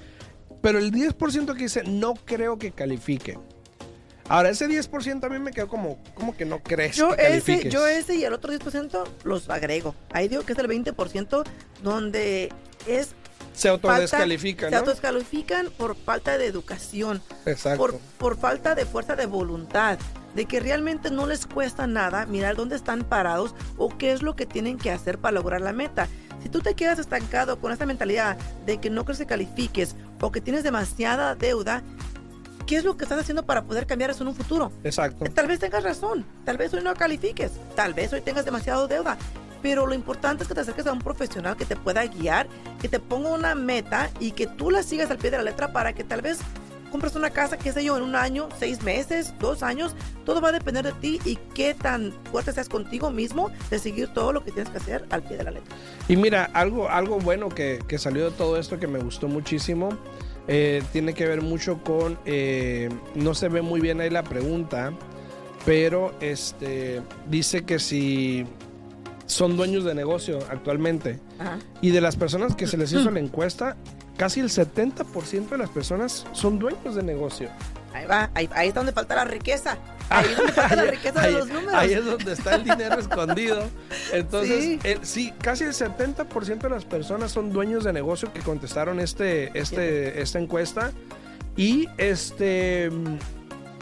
Pero 0.60 0.78
el 0.78 0.92
10% 0.92 1.54
que 1.54 1.64
dice, 1.64 1.82
no 1.84 2.14
creo 2.14 2.58
que 2.58 2.72
califique. 2.72 3.38
Ahora, 4.28 4.50
ese 4.50 4.68
10% 4.68 5.24
a 5.24 5.28
mí 5.28 5.38
me 5.38 5.52
quedó 5.52 5.68
como, 5.68 5.98
como 6.14 6.36
que 6.36 6.44
no 6.44 6.60
crees 6.60 6.96
Yo 6.96 7.14
que 7.14 7.36
ese, 7.36 7.68
yo 7.70 7.86
ese 7.86 8.16
y 8.16 8.24
el 8.24 8.32
otro 8.32 8.52
10% 8.52 9.04
los 9.24 9.48
agrego. 9.48 9.94
Ahí 10.10 10.26
digo 10.28 10.42
que 10.42 10.52
es 10.52 10.58
el 10.58 10.66
20% 10.68 11.44
donde 11.82 12.52
es 12.88 13.10
Se 13.52 13.68
autodescalifica, 13.68 14.66
se 14.66 14.72
¿no? 14.72 14.78
autodescalifican 14.78 15.70
por 15.70 15.94
falta 15.94 16.38
de 16.38 16.46
educación, 16.46 17.22
Exacto. 17.44 17.78
por, 17.78 17.98
por 18.18 18.36
falta 18.36 18.74
de 18.74 18.84
fuerza 18.84 19.14
de 19.14 19.26
voluntad, 19.26 19.98
de 20.34 20.46
que 20.46 20.58
realmente 20.58 21.10
no 21.10 21.26
les 21.26 21.46
cuesta 21.46 21.86
nada 21.86 22.26
mirar 22.26 22.56
dónde 22.56 22.74
están 22.74 23.04
parados 23.04 23.54
o 23.78 23.96
qué 23.96 24.10
es 24.12 24.22
lo 24.22 24.34
que 24.34 24.44
tienen 24.44 24.76
que 24.76 24.90
hacer 24.90 25.18
para 25.18 25.34
lograr 25.34 25.60
la 25.60 25.72
meta. 25.72 26.08
Si 26.42 26.48
tú 26.48 26.60
te 26.60 26.74
quedas 26.74 26.98
estancado 26.98 27.58
con 27.58 27.72
esta 27.72 27.86
mentalidad 27.86 28.36
de 28.66 28.78
que 28.78 28.90
no 28.90 29.04
crees 29.04 29.18
que 29.18 29.26
califiques 29.26 29.96
o 30.20 30.32
que 30.32 30.40
tienes 30.40 30.64
demasiada 30.64 31.34
deuda, 31.34 31.82
¿qué 32.66 32.76
es 32.76 32.84
lo 32.84 32.96
que 32.96 33.04
estás 33.04 33.20
haciendo 33.20 33.44
para 33.44 33.62
poder 33.62 33.86
cambiar 33.86 34.10
eso 34.10 34.22
en 34.22 34.28
un 34.28 34.34
futuro? 34.34 34.72
Exacto. 34.84 35.24
Tal 35.34 35.46
vez 35.46 35.58
tengas 35.58 35.82
razón, 35.84 36.24
tal 36.44 36.56
vez 36.56 36.72
hoy 36.74 36.82
no 36.82 36.94
califiques, 36.94 37.52
tal 37.74 37.94
vez 37.94 38.12
hoy 38.12 38.20
tengas 38.20 38.44
demasiado 38.44 38.88
deuda, 38.88 39.16
pero 39.62 39.86
lo 39.86 39.94
importante 39.94 40.42
es 40.42 40.48
que 40.48 40.54
te 40.54 40.60
acerques 40.60 40.86
a 40.86 40.92
un 40.92 41.00
profesional 41.00 41.56
que 41.56 41.64
te 41.64 41.76
pueda 41.76 42.04
guiar, 42.06 42.46
que 42.80 42.88
te 42.88 43.00
ponga 43.00 43.30
una 43.30 43.54
meta 43.54 44.10
y 44.20 44.32
que 44.32 44.46
tú 44.46 44.70
la 44.70 44.82
sigas 44.82 45.10
al 45.10 45.18
pie 45.18 45.30
de 45.30 45.38
la 45.38 45.44
letra 45.44 45.72
para 45.72 45.92
que 45.92 46.04
tal 46.04 46.22
vez 46.22 46.38
compres 46.90 47.14
una 47.16 47.30
casa, 47.30 47.56
qué 47.56 47.72
sé 47.72 47.84
yo, 47.84 47.96
en 47.96 48.02
un 48.02 48.14
año, 48.14 48.48
seis 48.58 48.82
meses, 48.82 49.34
dos 49.38 49.62
años, 49.62 49.94
todo 50.24 50.40
va 50.40 50.48
a 50.48 50.52
depender 50.52 50.84
de 50.84 50.92
ti 50.92 51.20
y 51.24 51.36
qué 51.54 51.74
tan 51.74 52.12
fuerte 52.30 52.52
seas 52.52 52.68
contigo 52.68 53.10
mismo 53.10 53.50
de 53.70 53.78
seguir 53.78 54.08
todo 54.08 54.32
lo 54.32 54.44
que 54.44 54.52
tienes 54.52 54.70
que 54.70 54.78
hacer 54.78 55.04
al 55.10 55.22
pie 55.22 55.36
de 55.36 55.44
la 55.44 55.50
letra. 55.50 55.74
Y 56.08 56.16
mira, 56.16 56.50
algo, 56.52 56.88
algo 56.88 57.18
bueno 57.18 57.48
que, 57.48 57.80
que 57.86 57.98
salió 57.98 58.30
de 58.30 58.36
todo 58.36 58.58
esto 58.58 58.78
que 58.78 58.86
me 58.86 58.98
gustó 58.98 59.28
muchísimo, 59.28 59.90
eh, 60.48 60.82
tiene 60.92 61.14
que 61.14 61.26
ver 61.26 61.42
mucho 61.42 61.82
con, 61.82 62.18
eh, 62.24 62.88
no 63.14 63.34
se 63.34 63.48
ve 63.48 63.62
muy 63.62 63.80
bien 63.80 64.00
ahí 64.00 64.10
la 64.10 64.22
pregunta, 64.22 64.92
pero 65.64 66.14
este 66.20 67.02
dice 67.28 67.64
que 67.64 67.80
si 67.80 68.46
son 69.26 69.56
dueños 69.56 69.84
de 69.84 69.94
negocio 69.96 70.38
actualmente 70.48 71.18
Ajá. 71.40 71.58
y 71.80 71.90
de 71.90 72.00
las 72.00 72.14
personas 72.14 72.54
que 72.54 72.68
se 72.68 72.76
les 72.76 72.92
hizo 72.92 73.10
la 73.10 73.18
encuesta, 73.18 73.76
casi 74.16 74.40
el 74.40 74.48
70% 74.48 75.48
de 75.50 75.58
las 75.58 75.70
personas 75.70 76.26
son 76.32 76.58
dueños 76.58 76.94
de 76.94 77.02
negocio. 77.02 77.48
Ahí 77.94 78.06
va, 78.06 78.30
ahí, 78.34 78.48
ahí 78.54 78.68
es 78.68 78.74
donde 78.74 78.92
falta 78.92 79.14
la 79.14 79.24
riqueza. 79.24 79.78
Ahí 80.10 80.26
es 80.30 80.36
donde 80.36 80.52
falta 80.52 80.76
la 80.76 80.84
riqueza 80.90 81.20
de 81.20 81.26
Ahí- 81.28 81.32
los 81.34 81.48
números. 81.48 81.74
Ahí 81.74 81.92
es 81.94 82.04
donde 82.04 82.32
está 82.32 82.54
el 82.56 82.64
dinero 82.64 82.98
escondido. 83.00 83.64
Entonces, 84.12 84.64
Sí. 84.64 84.78
el- 84.84 85.04
sí, 85.06 85.32
casi 85.40 85.64
el 85.64 85.72
70% 85.72 86.68
de 86.68 86.70
las 86.74 86.84
personas 86.84 87.32
son 87.32 87.52
dueños 87.52 87.84
de 87.84 87.92
negocio 87.92 88.32
que 88.32 88.40
contestaron 88.40 89.00
este, 89.00 89.58
este, 89.58 90.20
esta 90.20 90.38
encuesta. 90.38 90.92
Y 91.56 91.88
este. 91.96 92.90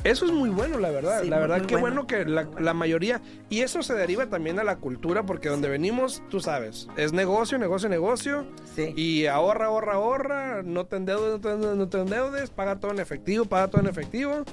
Eso 0.05 0.27
es 0.27 0.33
muy 0.33 0.51
bueno, 0.51 0.79
la 0.79 0.91
verdad. 0.91 1.23
Sí, 1.23 1.29
la 1.31 1.39
verdad, 1.39 1.63
qué 1.67 1.77
bueno. 1.77 2.03
bueno, 2.03 2.07
que 2.07 2.25
la, 2.27 2.47
la 2.61 2.75
mayoría. 2.75 3.23
Y 3.49 3.61
eso 3.63 3.83
se 3.83 3.95
deriva 3.95 4.27
también 4.27 4.59
a 4.59 4.65
la 4.65 4.77
cultura, 4.77 5.25
porque 5.25 5.49
donde 5.49 5.69
venimos, 5.69 6.23
tú 6.31 6.41
sabes, 6.41 6.89
es 6.97 7.13
negocio, 7.15 7.57
negocio, 7.59 7.89
negocio. 7.89 8.47
Sí. 8.77 8.93
Y 8.97 9.27
ahorra, 9.27 9.67
ahorra, 9.67 9.95
ahorra. 9.95 10.63
No 10.63 10.85
te 10.85 10.97
endeudes, 10.97 11.33
no 11.33 11.41
te 11.41 11.51
endeudes, 11.53 11.77
no 11.79 11.89
te 11.89 11.99
endeudes. 12.01 12.51
Paga 12.51 12.77
todo 12.77 12.91
en 12.93 13.01
efectivo, 13.01 13.47
paga 13.47 13.69
todo 13.69 13.81
en 13.81 13.89
efectivo. 13.89 14.45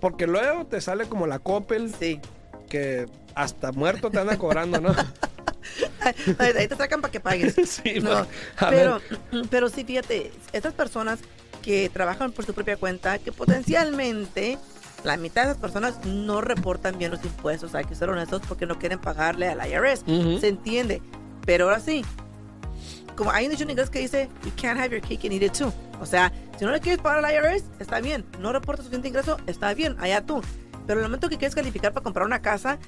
Porque 0.00 0.26
luego 0.28 0.64
te 0.66 0.80
sale 0.80 1.06
como 1.06 1.26
la 1.26 1.40
Coppel, 1.40 1.92
Sí. 1.92 2.20
que 2.68 3.06
hasta 3.34 3.72
muerto 3.72 4.10
te 4.10 4.18
andan 4.20 4.38
cobrando, 4.38 4.80
¿no? 4.80 4.94
Ahí 6.38 6.68
te 6.68 6.76
sacan 6.76 7.00
para 7.00 7.10
que 7.12 7.20
pagues. 7.20 7.54
sí, 7.64 8.00
No, 8.00 8.26
pero, 8.70 9.00
ver. 9.32 9.42
pero 9.50 9.68
sí, 9.68 9.84
fíjate, 9.84 10.30
estas 10.52 10.72
personas 10.72 11.18
que 11.62 11.90
trabajan 11.90 12.32
por 12.32 12.46
su 12.46 12.54
propia 12.54 12.76
cuenta, 12.76 13.18
que 13.18 13.32
potencialmente 13.32 14.56
la 15.04 15.16
mitad 15.16 15.44
de 15.44 15.50
esas 15.50 15.60
personas 15.60 16.04
no 16.04 16.40
reportan 16.40 16.98
bien 16.98 17.10
los 17.10 17.24
impuestos, 17.24 17.74
hay 17.74 17.84
que 17.84 17.94
ser 17.94 18.10
honestos 18.10 18.42
porque 18.46 18.66
no 18.66 18.78
quieren 18.78 18.98
pagarle 18.98 19.48
al 19.48 19.58
IRS. 19.66 20.04
Se 20.40 20.48
entiende. 20.48 21.02
Pero 21.46 21.64
ahora 21.64 21.80
sí, 21.80 22.04
como 23.16 23.30
hay 23.32 23.46
un 23.46 23.50
dicho 23.50 23.64
en 23.64 23.70
inglés 23.70 23.90
que 23.90 23.98
dice, 23.98 24.28
you 24.44 24.52
can't 24.60 24.78
have 24.78 24.90
your 24.90 25.00
cake 25.00 25.24
and 25.24 25.32
eat 25.32 25.42
it 25.42 25.52
too. 25.52 25.72
O 26.00 26.06
sea, 26.06 26.32
si 26.58 26.64
no 26.64 26.70
le 26.70 26.80
quieres 26.80 27.00
pagar 27.00 27.24
al 27.24 27.32
IRS, 27.32 27.64
está 27.78 28.00
bien. 28.00 28.24
No 28.38 28.52
reportas 28.52 28.84
suficiente 28.84 29.08
ingreso, 29.08 29.36
está 29.46 29.74
bien, 29.74 29.96
allá 30.00 30.24
tú. 30.24 30.40
Pero 30.86 31.00
en 31.00 31.04
el 31.04 31.10
momento 31.10 31.28
que 31.28 31.36
quieres 31.36 31.54
calificar 31.54 31.92
para 31.92 32.02
comprar 32.02 32.26
una 32.26 32.40
casa, 32.40 32.78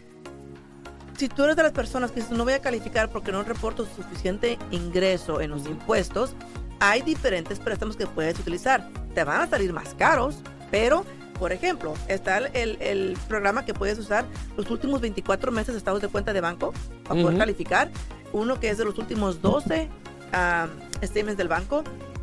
si 1.16 1.29
tú 1.29 1.44
eres 1.44 1.57
de 1.57 1.62
las 1.62 1.72
personas 1.72 2.11
que 2.11 2.20
dices, 2.20 2.37
no 2.37 2.44
voy 2.44 2.55
a 2.55 2.61
calificar 2.61 3.11
porque 3.11 3.31
no 3.31 3.42
reporto 3.42 3.87
suficiente 3.87 4.59
ingreso 4.70 5.40
en 5.40 5.51
los 5.51 5.66
impuestos, 5.66 6.35
hay 6.81 7.03
diferentes 7.03 7.61
préstamos 7.61 7.96
que 7.96 8.07
puedes 8.07 8.38
utilizar. 8.38 8.88
Te 9.14 9.22
van 9.25 9.42
a 9.42 9.46
salir 9.46 9.72
más 9.72 9.94
caros, 9.94 10.37
pero, 10.70 11.05
por 11.43 11.51
ejemplo, 11.53 11.95
está 12.07 12.39
el, 12.39 12.77
el- 12.81 13.19
programa 13.27 13.65
que 13.65 13.75
puedes 13.75 13.99
usar 13.99 14.25
los 14.57 14.71
últimos 14.71 15.01
24 15.01 15.51
meses 15.51 15.75
de 15.75 15.79
estados 15.79 16.01
de 16.01 16.07
cuenta 16.07 16.33
de 16.33 16.41
banco 16.41 16.73
para 17.03 17.17
poder 17.17 17.31
Ujú. 17.31 17.39
calificar. 17.39 17.91
Uno 18.33 18.61
que 18.61 18.71
es 18.71 18.79
de 18.79 18.85
los 18.85 18.97
últimos 18.97 19.43
12 19.43 19.89
um, 20.33 21.05
statements 21.05 21.37
del 21.37 21.49
banco. 21.49 21.83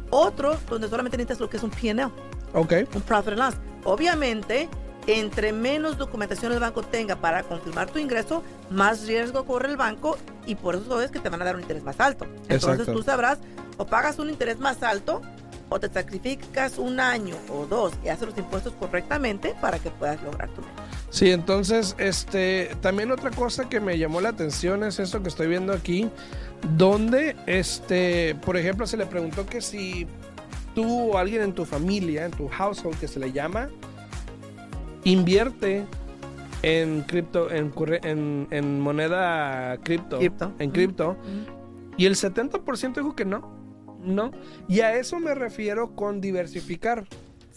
Otro 0.09 0.55
donde 0.69 0.87
solamente 0.87 1.17
necesitas 1.17 1.41
lo 1.41 1.49
que 1.49 1.57
es 1.57 1.63
un 1.63 1.69
P&L 1.69 2.05
Ok. 2.53 2.73
un 2.95 3.01
profit 3.01 3.33
and 3.33 3.39
loss. 3.39 3.55
Obviamente, 3.83 4.69
entre 5.05 5.51
menos 5.51 5.97
documentación 5.97 6.53
el 6.53 6.61
banco 6.61 6.81
tenga 6.81 7.17
para 7.17 7.43
confirmar 7.43 7.89
tu 7.91 7.99
ingreso, 7.99 8.41
más 8.69 9.05
riesgo 9.05 9.43
corre 9.45 9.67
el 9.67 9.75
banco 9.75 10.17
y 10.45 10.55
por 10.55 10.75
eso 10.75 11.01
es 11.01 11.11
que 11.11 11.19
te 11.19 11.27
van 11.27 11.41
a 11.41 11.43
dar 11.45 11.55
un 11.55 11.61
interés 11.61 11.83
más 11.83 11.99
alto. 11.99 12.23
Entonces 12.47 12.79
Exacto. 12.79 12.93
tú 12.93 13.03
sabrás, 13.03 13.39
o 13.75 13.85
pagas 13.85 14.17
un 14.17 14.29
interés 14.29 14.59
más 14.59 14.81
alto 14.81 15.21
o 15.69 15.79
te 15.79 15.87
sacrificas 15.89 16.77
un 16.77 16.99
año 16.99 17.35
o 17.49 17.65
dos 17.65 17.93
y 18.03 18.09
haces 18.09 18.27
los 18.29 18.37
impuestos 18.37 18.73
correctamente 18.73 19.55
para 19.61 19.79
que 19.79 19.89
puedas 19.91 20.21
lograr 20.23 20.49
tu 20.49 20.61
meta. 20.61 20.83
Sí, 21.11 21.31
entonces, 21.31 21.95
este, 21.97 22.75
también 22.81 23.11
otra 23.11 23.31
cosa 23.31 23.69
que 23.69 23.79
me 23.79 23.97
llamó 23.97 24.21
la 24.21 24.29
atención 24.29 24.83
es 24.83 24.99
esto 24.99 25.21
que 25.21 25.29
estoy 25.29 25.47
viendo 25.47 25.73
aquí, 25.73 26.09
donde, 26.77 27.35
este, 27.45 28.35
por 28.45 28.57
ejemplo, 28.57 28.85
se 28.85 28.97
le 28.97 29.05
preguntó 29.05 29.45
que 29.45 29.61
si 29.61 30.07
tú 30.75 31.11
o 31.11 31.17
alguien 31.17 31.41
en 31.41 31.53
tu 31.53 31.65
familia, 31.65 32.25
en 32.25 32.31
tu 32.31 32.47
household, 32.47 32.97
que 32.99 33.07
se 33.07 33.19
le 33.19 33.31
llama, 33.31 33.69
invierte 35.03 35.85
en 36.61 37.01
cripto, 37.03 37.49
en, 37.51 37.71
en, 38.03 38.47
en 38.51 38.79
moneda 38.79 39.77
cripto, 39.83 40.17
Cripto. 40.17 40.51
en 40.59 40.71
cripto, 40.71 41.17
y 41.97 42.05
el 42.05 42.15
70% 42.15 42.95
dijo 42.95 43.15
que 43.15 43.25
no, 43.25 43.51
no, 44.03 44.31
y 44.67 44.81
a 44.81 44.95
eso 44.95 45.19
me 45.19 45.35
refiero 45.35 45.95
con 45.95 46.21
diversificar. 46.21 47.05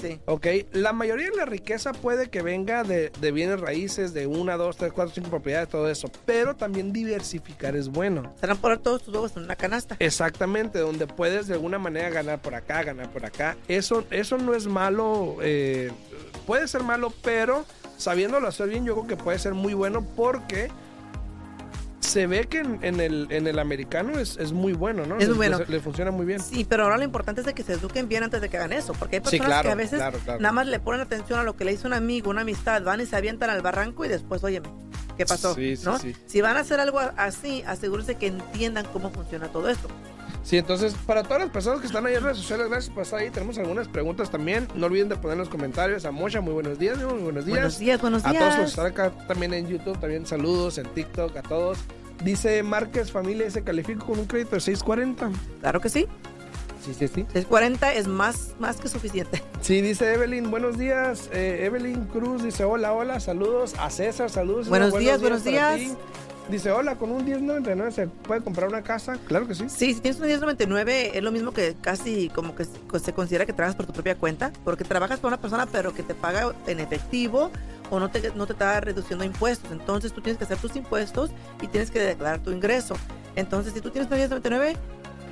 Sí. 0.00 0.18
¿Ok? 0.24 0.46
La 0.72 0.92
mayoría 0.92 1.30
de 1.30 1.36
la 1.36 1.44
riqueza 1.44 1.92
puede 1.92 2.28
que 2.28 2.42
venga 2.42 2.82
de, 2.82 3.10
de 3.20 3.30
bienes 3.30 3.60
raíces, 3.60 4.12
de 4.12 4.26
una, 4.26 4.56
dos, 4.56 4.76
tres, 4.76 4.92
cuatro, 4.92 5.14
cinco 5.14 5.30
propiedades, 5.30 5.68
todo 5.68 5.88
eso. 5.88 6.10
Pero 6.26 6.56
también 6.56 6.92
diversificar 6.92 7.76
es 7.76 7.88
bueno. 7.88 8.34
Serán 8.40 8.56
poner 8.56 8.78
todos 8.78 9.04
tus 9.04 9.14
huevos 9.14 9.36
en 9.36 9.44
una 9.44 9.54
canasta. 9.54 9.94
Exactamente, 10.00 10.80
donde 10.80 11.06
puedes 11.06 11.46
de 11.46 11.54
alguna 11.54 11.78
manera 11.78 12.10
ganar 12.10 12.42
por 12.42 12.56
acá, 12.56 12.82
ganar 12.82 13.12
por 13.12 13.24
acá. 13.24 13.56
Eso, 13.68 14.04
eso 14.10 14.38
no 14.38 14.54
es 14.54 14.66
malo, 14.66 15.36
eh, 15.40 15.92
puede 16.48 16.66
ser 16.66 16.82
malo, 16.82 17.12
pero 17.22 17.64
sabiéndolo 17.96 18.48
hacer 18.48 18.70
bien, 18.70 18.84
yo 18.84 18.94
creo 18.94 19.06
que 19.06 19.16
puede 19.16 19.38
ser 19.38 19.54
muy 19.54 19.74
bueno 19.74 20.04
porque 20.16 20.68
se 22.02 22.26
ve 22.26 22.46
que 22.48 22.58
en, 22.58 22.78
en 22.82 23.00
el, 23.00 23.26
en 23.30 23.46
el 23.46 23.58
americano 23.58 24.18
es, 24.18 24.36
es 24.36 24.52
muy 24.52 24.72
bueno, 24.72 25.06
¿no? 25.06 25.16
Es 25.18 25.28
muy 25.28 25.36
bueno. 25.38 25.58
Le, 25.60 25.66
le 25.66 25.80
funciona 25.80 26.10
muy 26.10 26.26
bien. 26.26 26.40
Sí, 26.40 26.66
pero 26.68 26.84
ahora 26.84 26.98
lo 26.98 27.04
importante 27.04 27.40
es 27.40 27.46
de 27.46 27.54
que 27.54 27.62
se 27.62 27.74
eduquen 27.74 28.08
bien 28.08 28.22
antes 28.24 28.40
de 28.40 28.48
que 28.48 28.56
hagan 28.58 28.72
eso, 28.72 28.92
porque 28.92 29.16
hay 29.16 29.22
Sí, 29.24 29.38
personas 29.38 29.46
claro, 29.48 29.62
que 29.68 29.72
a 29.72 29.74
veces 29.76 29.98
claro, 29.98 30.18
claro. 30.18 30.40
nada 30.40 30.52
más 30.52 30.66
le 30.66 30.80
ponen 30.80 31.00
atención 31.00 31.38
a 31.38 31.42
lo 31.44 31.56
que 31.56 31.64
le 31.64 31.72
hizo 31.72 31.86
un 31.88 31.94
amigo, 31.94 32.28
una 32.30 32.42
amistad, 32.42 32.82
van 32.82 33.00
y 33.00 33.06
se 33.06 33.16
avientan 33.16 33.50
al 33.50 33.62
barranco 33.62 34.04
y 34.04 34.08
después, 34.08 34.42
óyeme, 34.44 34.68
¿qué 35.16 35.24
pasó? 35.26 35.54
Sí, 35.54 35.76
sí, 35.76 35.84
¿No? 35.84 35.98
sí. 35.98 36.14
Si 36.26 36.40
van 36.40 36.56
a 36.56 36.60
hacer 36.60 36.80
algo 36.80 36.98
así, 37.16 37.62
asegúrense 37.66 38.16
que 38.16 38.26
entiendan 38.26 38.84
cómo 38.92 39.10
funciona 39.10 39.48
todo 39.48 39.68
esto. 39.68 39.88
Sí, 40.42 40.58
entonces, 40.58 40.94
para 41.06 41.22
todas 41.22 41.40
las 41.40 41.50
personas 41.50 41.80
que 41.80 41.86
están 41.86 42.04
ahí 42.04 42.14
en 42.14 42.22
redes 42.22 42.38
sociales, 42.38 42.68
gracias 42.68 42.92
por 42.92 43.04
estar 43.04 43.20
ahí. 43.20 43.30
Tenemos 43.30 43.58
algunas 43.58 43.86
preguntas 43.88 44.30
también. 44.30 44.66
No 44.74 44.86
olviden 44.86 45.08
de 45.08 45.16
poner 45.16 45.34
en 45.34 45.38
los 45.38 45.48
comentarios. 45.48 46.04
A 46.04 46.10
Mocha, 46.10 46.40
muy 46.40 46.52
buenos 46.52 46.78
días, 46.78 46.98
muy 46.98 47.20
buenos 47.22 47.44
días. 47.46 47.56
Buenos 47.58 47.78
días, 47.78 48.00
buenos 48.00 48.24
A 48.24 48.30
días. 48.30 48.40
todos 48.42 48.54
los 48.56 48.64
que 48.64 48.70
están 48.70 48.86
acá 48.86 49.26
también 49.28 49.54
en 49.54 49.68
YouTube, 49.68 49.98
también 50.00 50.26
saludos 50.26 50.78
en 50.78 50.86
TikTok, 50.86 51.36
a 51.36 51.42
todos. 51.42 51.78
Dice 52.24 52.62
Márquez 52.62 53.10
Familia, 53.12 53.50
se 53.50 53.62
califico 53.62 54.04
con 54.06 54.18
un 54.18 54.26
crédito 54.26 54.56
de 54.56 54.60
640. 54.60 55.30
Claro 55.60 55.80
que 55.80 55.88
sí. 55.88 56.06
Sí, 56.84 56.92
sí, 56.94 57.06
sí. 57.06 57.22
640 57.32 57.94
es 57.94 58.08
más, 58.08 58.54
más 58.58 58.76
que 58.78 58.88
suficiente. 58.88 59.40
Sí, 59.60 59.80
dice 59.80 60.12
Evelyn, 60.12 60.50
buenos 60.50 60.76
días. 60.76 61.30
Eh, 61.32 61.60
Evelyn 61.64 62.06
Cruz 62.06 62.42
dice, 62.42 62.64
hola, 62.64 62.92
hola, 62.92 63.20
saludos. 63.20 63.74
A 63.78 63.90
César, 63.90 64.28
saludos. 64.30 64.68
Buenos 64.68 64.98
días, 64.98 65.20
buenos 65.20 65.44
días. 65.44 65.80
Dice, 66.48 66.72
hola, 66.72 66.96
con 66.96 67.12
un 67.12 67.24
1099 67.24 67.92
se 67.92 68.08
puede 68.08 68.42
comprar 68.42 68.68
una 68.68 68.82
casa. 68.82 69.16
Claro 69.26 69.46
que 69.46 69.54
sí. 69.54 69.68
Sí, 69.68 69.94
si 69.94 70.00
tienes 70.00 70.20
un 70.20 70.26
1099 70.26 71.16
es 71.16 71.22
lo 71.22 71.30
mismo 71.30 71.52
que 71.52 71.76
casi 71.80 72.28
como 72.30 72.54
que 72.54 72.64
se 72.64 73.12
considera 73.12 73.46
que 73.46 73.52
trabajas 73.52 73.76
por 73.76 73.86
tu 73.86 73.92
propia 73.92 74.16
cuenta, 74.16 74.52
porque 74.64 74.84
trabajas 74.84 75.20
para 75.20 75.34
una 75.34 75.40
persona 75.40 75.66
pero 75.66 75.94
que 75.94 76.02
te 76.02 76.14
paga 76.14 76.52
en 76.66 76.80
efectivo 76.80 77.50
o 77.90 78.00
no 78.00 78.10
te, 78.10 78.32
no 78.34 78.46
te 78.46 78.54
está 78.54 78.80
reduciendo 78.80 79.24
impuestos. 79.24 79.70
Entonces 79.70 80.12
tú 80.12 80.20
tienes 80.20 80.38
que 80.38 80.44
hacer 80.44 80.58
tus 80.58 80.74
impuestos 80.76 81.30
y 81.60 81.68
tienes 81.68 81.90
que 81.90 82.00
declarar 82.00 82.40
tu 82.40 82.50
ingreso. 82.50 82.96
Entonces 83.36 83.72
si 83.72 83.80
tú 83.80 83.90
tienes 83.90 84.10
un 84.10 84.18
1099 84.18 84.76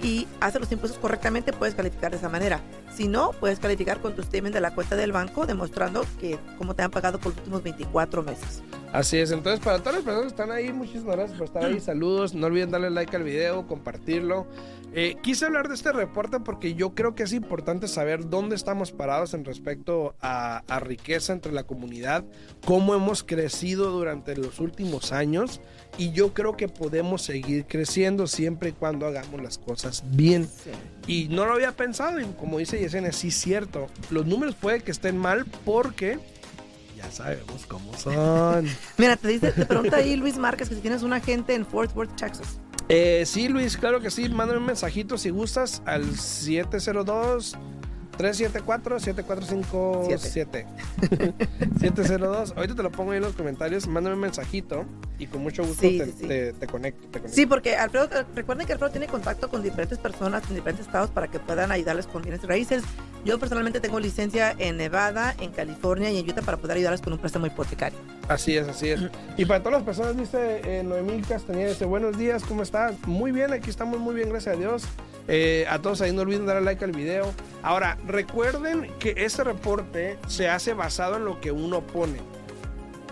y 0.02 0.28
haces 0.40 0.60
los 0.60 0.70
impuestos 0.70 1.00
correctamente, 1.00 1.52
puedes 1.52 1.74
calificar 1.74 2.12
de 2.12 2.18
esa 2.18 2.28
manera. 2.28 2.60
Si 2.94 3.08
no, 3.08 3.32
puedes 3.32 3.58
calificar 3.58 4.00
con 4.00 4.14
tu 4.14 4.22
statement 4.22 4.54
de 4.54 4.60
la 4.60 4.74
cuenta 4.74 4.96
del 4.96 5.12
banco 5.12 5.46
demostrando 5.46 6.04
que 6.20 6.38
cómo 6.58 6.74
te 6.74 6.82
han 6.82 6.90
pagado 6.90 7.18
por 7.18 7.32
los 7.32 7.38
últimos 7.38 7.62
24 7.62 8.22
meses. 8.22 8.62
Así 8.92 9.18
es, 9.18 9.30
entonces 9.30 9.64
para 9.64 9.78
todas 9.78 9.94
las 9.94 10.04
personas 10.04 10.32
que 10.32 10.40
están 10.40 10.50
ahí, 10.50 10.72
muchísimas 10.72 11.14
gracias 11.14 11.38
por 11.38 11.46
estar 11.46 11.64
ahí, 11.64 11.78
saludos, 11.78 12.34
no 12.34 12.48
olviden 12.48 12.72
darle 12.72 12.90
like 12.90 13.14
al 13.14 13.22
video, 13.22 13.66
compartirlo. 13.68 14.48
Eh, 14.92 15.16
quise 15.22 15.46
hablar 15.46 15.68
de 15.68 15.74
este 15.74 15.92
reporte 15.92 16.40
porque 16.40 16.74
yo 16.74 16.96
creo 16.96 17.14
que 17.14 17.22
es 17.22 17.32
importante 17.32 17.86
saber 17.86 18.28
dónde 18.28 18.56
estamos 18.56 18.90
parados 18.90 19.34
en 19.34 19.44
respecto 19.44 20.16
a, 20.20 20.64
a 20.66 20.80
riqueza 20.80 21.32
entre 21.32 21.52
la 21.52 21.62
comunidad, 21.62 22.24
cómo 22.66 22.96
hemos 22.96 23.22
crecido 23.22 23.92
durante 23.92 24.36
los 24.36 24.58
últimos 24.58 25.12
años 25.12 25.60
y 25.96 26.10
yo 26.10 26.34
creo 26.34 26.56
que 26.56 26.66
podemos 26.66 27.22
seguir 27.22 27.66
creciendo 27.66 28.26
siempre 28.26 28.70
y 28.70 28.72
cuando 28.72 29.06
hagamos 29.06 29.40
las 29.40 29.58
cosas 29.58 30.02
bien. 30.10 30.48
Y 31.06 31.28
no 31.28 31.46
lo 31.46 31.52
había 31.52 31.76
pensado 31.76 32.20
y 32.20 32.24
como 32.24 32.58
dice 32.58 32.79
Yesenia, 32.80 33.12
sí 33.12 33.28
es 33.28 33.34
cierto, 33.34 33.86
los 34.10 34.26
números 34.26 34.54
puede 34.54 34.80
que 34.80 34.90
estén 34.90 35.16
mal 35.16 35.46
porque 35.64 36.18
ya 36.96 37.10
sabemos 37.10 37.66
cómo 37.66 37.96
son. 37.96 38.68
Mira, 38.98 39.16
te 39.16 39.28
dice, 39.28 39.52
te 39.52 39.64
pregunta 39.64 39.96
ahí 39.96 40.16
Luis 40.16 40.36
Márquez 40.36 40.68
que 40.68 40.74
si 40.74 40.80
tienes 40.80 41.02
un 41.02 41.12
agente 41.12 41.54
en 41.54 41.64
Fort 41.64 41.94
Worth, 41.96 42.16
Texas. 42.16 42.58
Eh, 42.88 43.22
sí, 43.24 43.48
Luis, 43.48 43.76
claro 43.76 44.00
que 44.00 44.10
sí. 44.10 44.28
Mándame 44.28 44.58
un 44.58 44.66
mensajito 44.66 45.16
si 45.16 45.30
gustas 45.30 45.80
al 45.86 46.18
702 46.18 47.56
374 48.20 49.00
7457. 49.00 50.66
702. 51.80 52.52
Ahorita 52.56 52.74
te 52.74 52.82
lo 52.82 52.90
pongo 52.92 53.12
ahí 53.12 53.16
en 53.16 53.22
los 53.22 53.32
comentarios. 53.34 53.86
Mándame 53.86 54.14
un 54.16 54.20
mensajito 54.20 54.84
y 55.18 55.26
con 55.26 55.42
mucho 55.42 55.64
gusto 55.64 55.80
Sí, 55.80 55.98
te, 55.98 56.06
sí, 56.06 56.26
te- 56.26 56.52
te 56.52 56.66
conecto. 56.66 57.02
te 57.10 57.18
conecto. 57.20 57.34
Sí, 57.34 57.46
porque 57.46 57.76
Alfredo, 57.76 58.08
recuerden 58.34 58.66
que 58.66 58.74
Alfredo 58.74 58.90
tiene 58.92 59.06
contacto 59.06 59.48
con 59.48 59.62
diferentes 59.62 59.98
personas 59.98 60.42
en 60.50 60.56
diferentes 60.56 60.86
estados 60.86 61.10
para 61.10 61.28
que 61.28 61.38
puedan 61.38 61.72
ayudarles 61.72 62.06
con 62.06 62.20
bienes 62.22 62.42
raíces. 62.42 62.82
Yo 63.24 63.38
personalmente 63.38 63.80
tengo 63.80 63.98
licencia 64.00 64.54
en 64.58 64.76
Nevada, 64.76 65.34
en 65.40 65.50
California 65.52 66.10
y 66.10 66.18
en 66.18 66.28
Utah 66.28 66.42
para 66.42 66.56
poder 66.58 66.76
ayudarles 66.76 67.00
con 67.00 67.12
un 67.14 67.18
préstamo 67.18 67.46
hipotecario. 67.46 67.98
Así 68.28 68.56
es, 68.56 68.68
así 68.68 68.88
es. 68.90 69.00
Y 69.36 69.44
para 69.46 69.60
todas 69.60 69.74
las 69.78 69.82
personas, 69.82 70.16
dice 70.16 70.60
eh, 70.64 70.82
Noemí 70.82 71.20
Castañeda, 71.22 71.70
dice, 71.70 71.84
buenos 71.84 72.16
días, 72.18 72.42
¿cómo 72.44 72.62
estás? 72.62 72.94
Muy 73.06 73.32
bien, 73.32 73.52
aquí 73.52 73.68
estamos 73.70 73.98
muy 73.98 74.14
bien, 74.14 74.28
gracias 74.30 74.54
a 74.56 74.58
Dios. 74.58 74.84
Eh, 75.32 75.64
a 75.70 75.78
todos 75.78 76.00
ahí 76.00 76.12
no 76.12 76.22
olviden 76.22 76.44
darle 76.44 76.62
like 76.62 76.84
al 76.84 76.90
video. 76.90 77.32
Ahora, 77.62 77.96
recuerden 78.04 78.90
que 78.98 79.14
este 79.16 79.44
reporte 79.44 80.18
se 80.26 80.48
hace 80.48 80.74
basado 80.74 81.16
en 81.16 81.24
lo 81.24 81.40
que 81.40 81.52
uno 81.52 81.82
pone. 81.82 82.18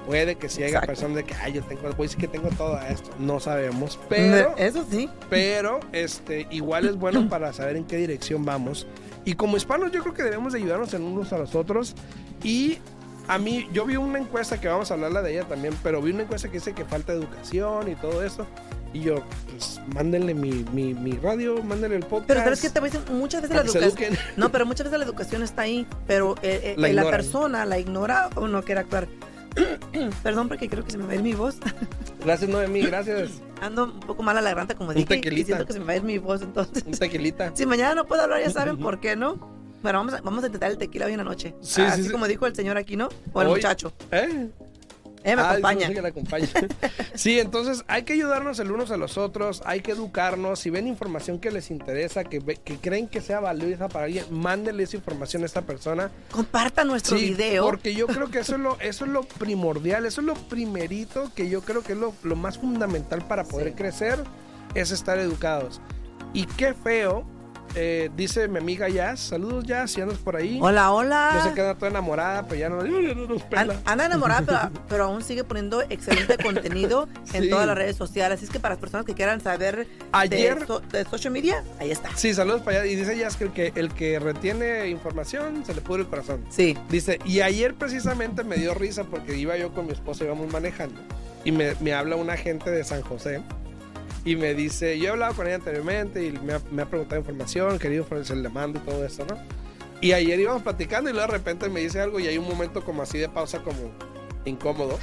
Puede 0.04 0.34
que 0.34 0.48
si 0.48 0.64
haya 0.64 0.80
personas 0.80 1.16
de 1.16 1.24
que, 1.24 1.34
ay, 1.34 1.52
yo 1.52 1.62
tengo, 1.62 1.88
pues 1.90 2.16
que 2.16 2.26
tengo 2.26 2.48
todo 2.48 2.80
esto. 2.80 3.10
No 3.20 3.38
sabemos, 3.38 4.00
pero, 4.08 4.56
Eso 4.56 4.84
sí. 4.90 5.08
pero, 5.30 5.78
este, 5.92 6.48
igual 6.50 6.88
es 6.88 6.96
bueno 6.96 7.28
para 7.30 7.52
saber 7.52 7.76
en 7.76 7.84
qué 7.84 7.98
dirección 7.98 8.44
vamos. 8.44 8.88
Y 9.24 9.34
como 9.34 9.56
hispanos, 9.56 9.92
yo 9.92 10.02
creo 10.02 10.14
que 10.14 10.24
debemos 10.24 10.54
de 10.54 10.58
ayudarnos 10.58 10.92
en 10.94 11.02
unos 11.02 11.32
a 11.32 11.38
los 11.38 11.54
otros. 11.54 11.94
Y 12.42 12.78
a 13.28 13.38
mí, 13.38 13.68
yo 13.72 13.84
vi 13.84 13.96
una 13.96 14.18
encuesta 14.18 14.60
que 14.60 14.66
vamos 14.66 14.90
a 14.90 14.94
hablarla 14.94 15.22
de 15.22 15.34
ella 15.34 15.44
también, 15.44 15.74
pero 15.84 16.02
vi 16.02 16.10
una 16.10 16.22
encuesta 16.22 16.48
que 16.48 16.54
dice 16.54 16.72
que 16.72 16.84
falta 16.84 17.12
educación 17.12 17.88
y 17.88 17.94
todo 17.94 18.24
eso. 18.24 18.44
Y 18.98 19.02
yo, 19.02 19.22
pues, 19.50 19.80
mándenle 19.94 20.34
mi, 20.34 20.64
mi, 20.72 20.94
mi 20.94 21.12
radio, 21.12 21.62
mándenle 21.62 21.96
el 21.96 22.02
podcast. 22.04 22.28
Pero 22.28 22.40
sabes 22.42 22.60
que 22.60 22.70
te 22.70 22.80
decir, 22.80 23.00
muchas 23.12 23.42
veces 23.42 23.56
la 23.56 23.62
educación... 23.62 24.18
No, 24.36 24.50
pero 24.50 24.66
muchas 24.66 24.84
veces 24.86 24.98
la 24.98 25.04
educación 25.04 25.42
está 25.42 25.62
ahí, 25.62 25.86
pero 26.06 26.34
eh, 26.42 26.60
eh, 26.64 26.74
La 26.76 26.82
la, 26.82 26.88
ignoran. 26.88 27.10
persona 27.12 27.64
la 27.64 27.78
ignora 27.78 28.30
o 28.34 28.48
no 28.48 28.62
quiere 28.62 28.80
actuar. 28.80 29.06
Perdón 30.22 30.48
porque 30.48 30.68
creo 30.68 30.84
que 30.84 30.90
se 30.90 30.98
me 30.98 31.04
va 31.06 31.12
a 31.12 31.14
ir 31.16 31.22
mi 31.22 31.32
voz. 31.34 31.56
Gracias, 32.24 32.50
Noemí, 32.50 32.82
gracias. 32.82 33.30
Ando 33.60 33.84
un 33.84 34.00
poco 34.00 34.22
mal 34.22 34.36
a 34.36 34.40
la 34.40 34.50
garganta 34.50 34.74
como 34.74 34.90
Un 34.90 34.96
dije. 34.96 35.14
y 35.14 35.20
tequilita. 35.20 35.46
siento 35.46 35.66
que 35.66 35.72
se 35.72 35.78
me 35.80 35.84
va 35.86 35.92
a 35.92 35.96
ir 35.96 36.02
mi 36.02 36.18
voz 36.18 36.42
entonces. 36.42 36.82
Un 36.84 36.92
tequilita. 36.92 37.52
Si 37.56 37.64
mañana 37.66 37.94
no 37.94 38.06
puedo 38.06 38.22
hablar, 38.22 38.40
ya 38.42 38.50
saben 38.50 38.76
por 38.78 39.00
qué, 39.00 39.14
¿no? 39.16 39.36
Bueno, 39.82 40.00
vamos 40.00 40.14
a, 40.14 40.20
vamos 40.20 40.42
a 40.42 40.46
intentar 40.48 40.70
el 40.72 40.78
tequila 40.78 41.06
hoy 41.06 41.12
en 41.12 41.18
la 41.18 41.24
noche. 41.24 41.54
Sí, 41.60 41.80
Así 41.82 42.02
sí, 42.02 42.06
sí. 42.08 42.12
como 42.12 42.26
dijo 42.26 42.46
el 42.46 42.54
señor 42.56 42.76
aquí, 42.76 42.96
¿no? 42.96 43.08
O 43.32 43.40
el 43.42 43.48
Hoy- 43.48 43.54
muchacho. 43.54 43.92
¿Eh? 44.10 44.48
Eh, 45.28 45.36
me 45.36 45.42
Ah, 45.42 45.50
acompaña. 45.50 45.80
dice 45.88 45.94
que 45.94 46.02
la 46.02 46.08
acompaña. 46.08 46.48
sí, 47.14 47.38
entonces 47.38 47.84
hay 47.86 48.02
que 48.04 48.14
ayudarnos 48.14 48.58
el 48.58 48.70
unos 48.70 48.90
a 48.90 48.96
los 48.96 49.18
otros, 49.18 49.62
hay 49.64 49.80
que 49.80 49.92
educarnos. 49.92 50.60
Si 50.60 50.70
ven 50.70 50.86
información 50.86 51.38
que 51.38 51.50
les 51.50 51.70
interesa, 51.70 52.24
que, 52.24 52.40
que 52.40 52.76
creen 52.78 53.08
que 53.08 53.20
sea 53.20 53.40
valiosa 53.40 53.88
para 53.88 54.06
alguien, 54.06 54.24
mándenle 54.30 54.84
esa 54.84 54.96
información 54.96 55.42
a 55.42 55.46
esta 55.46 55.62
persona. 55.62 56.10
Comparta 56.30 56.84
nuestro 56.84 57.18
Sí, 57.18 57.30
video. 57.30 57.64
Porque 57.64 57.94
yo 57.94 58.06
creo 58.06 58.30
que 58.30 58.38
eso 58.40 58.54
es 58.54 58.60
lo, 58.60 58.76
eso 58.80 59.04
es 59.04 59.10
lo 59.10 59.22
primordial, 59.22 60.06
eso 60.06 60.20
es 60.20 60.26
lo 60.26 60.34
primerito 60.34 61.30
que 61.34 61.48
yo 61.48 61.62
creo 61.62 61.82
que 61.82 61.92
es 61.92 61.98
lo, 61.98 62.14
lo 62.22 62.36
más 62.36 62.58
fundamental 62.58 63.26
para 63.26 63.44
poder 63.44 63.68
Sí. 63.68 63.74
crecer, 63.74 64.24
es 64.74 64.90
estar 64.90 65.18
educados. 65.18 65.80
Y 66.34 66.44
qué 66.46 66.74
feo, 66.74 67.24
eh, 67.80 68.10
dice 68.16 68.48
mi 68.48 68.58
amiga 68.58 68.88
Jazz, 68.88 69.20
saludos 69.20 69.64
Jazz, 69.64 69.92
si 69.92 70.00
andas 70.00 70.18
por 70.18 70.34
ahí. 70.34 70.58
Hola, 70.60 70.90
hola. 70.92 71.30
Yo 71.34 71.44
sé 71.48 71.54
que 71.54 71.60
anda 71.60 71.74
toda 71.76 71.90
enamorada, 71.90 72.42
pero 72.48 72.58
ya 72.60 72.68
no, 72.68 72.84
ya 72.84 73.14
no 73.14 73.26
nos 73.26 73.42
An- 73.42 73.48
pela. 73.48 73.76
Anda 73.84 74.06
enamorada, 74.06 74.70
pero, 74.72 74.84
pero 74.88 75.04
aún 75.04 75.22
sigue 75.22 75.44
poniendo 75.44 75.82
excelente 75.82 76.36
contenido 76.42 77.08
en 77.32 77.44
Sí. 77.44 77.50
todas 77.50 77.66
las 77.66 77.76
redes 77.76 77.94
sociales. 77.96 78.38
Así 78.38 78.46
es 78.46 78.50
que 78.50 78.58
para 78.58 78.74
las 78.74 78.80
personas 78.80 79.06
que 79.06 79.14
quieran 79.14 79.40
saber 79.40 79.86
Ayer- 80.12 80.58
de, 80.60 80.66
so- 80.66 80.80
de 80.80 81.04
social 81.04 81.32
media, 81.32 81.62
ahí 81.78 81.90
está. 81.92 82.10
Sí, 82.16 82.34
saludos 82.34 82.62
para 82.62 82.80
allá. 82.80 82.90
Y 82.90 82.96
dice 82.96 83.16
Jazz 83.16 83.36
que 83.36 83.44
el, 83.44 83.52
que 83.52 83.72
el 83.76 83.92
que 83.94 84.18
retiene 84.18 84.88
información 84.88 85.64
se 85.64 85.72
le 85.74 85.80
pudre 85.80 86.02
el 86.02 86.08
corazón. 86.08 86.44
Sí. 86.50 86.76
Dice, 86.88 87.20
y 87.24 87.40
ayer 87.42 87.74
precisamente 87.74 88.42
me 88.42 88.56
dio 88.56 88.74
risa 88.74 89.04
porque 89.04 89.36
iba 89.36 89.56
yo 89.56 89.72
con 89.72 89.86
mi 89.86 89.92
esposa, 89.92 90.24
íbamos 90.24 90.52
manejando. 90.52 91.00
Y 91.44 91.52
me, 91.52 91.74
me 91.80 91.94
habla 91.94 92.16
un 92.16 92.28
agente 92.30 92.70
de 92.70 92.82
San 92.82 93.00
José. 93.02 93.40
Y 94.24 94.36
me 94.36 94.54
dice, 94.54 94.98
yo 94.98 95.06
he 95.06 95.08
hablado 95.10 95.34
con 95.34 95.46
ella 95.46 95.56
anteriormente 95.56 96.24
y 96.26 96.32
me 96.32 96.54
ha, 96.54 96.60
me 96.70 96.82
ha 96.82 96.86
preguntado 96.86 97.20
información, 97.20 97.78
querido, 97.78 98.06
se 98.24 98.36
le 98.36 98.48
mando 98.48 98.78
y 98.78 98.82
todo 98.82 99.04
eso, 99.04 99.24
¿no? 99.24 99.36
Y 100.00 100.12
ayer 100.12 100.38
íbamos 100.38 100.62
platicando 100.62 101.10
y 101.10 101.12
luego 101.12 101.26
de 101.32 101.38
repente 101.38 101.68
me 101.68 101.80
dice 101.80 102.00
algo 102.00 102.20
y 102.20 102.26
hay 102.28 102.38
un 102.38 102.46
momento 102.48 102.84
como 102.84 103.02
así 103.02 103.18
de 103.18 103.28
pausa 103.28 103.62
como 103.62 103.90
incómodo. 104.44 104.98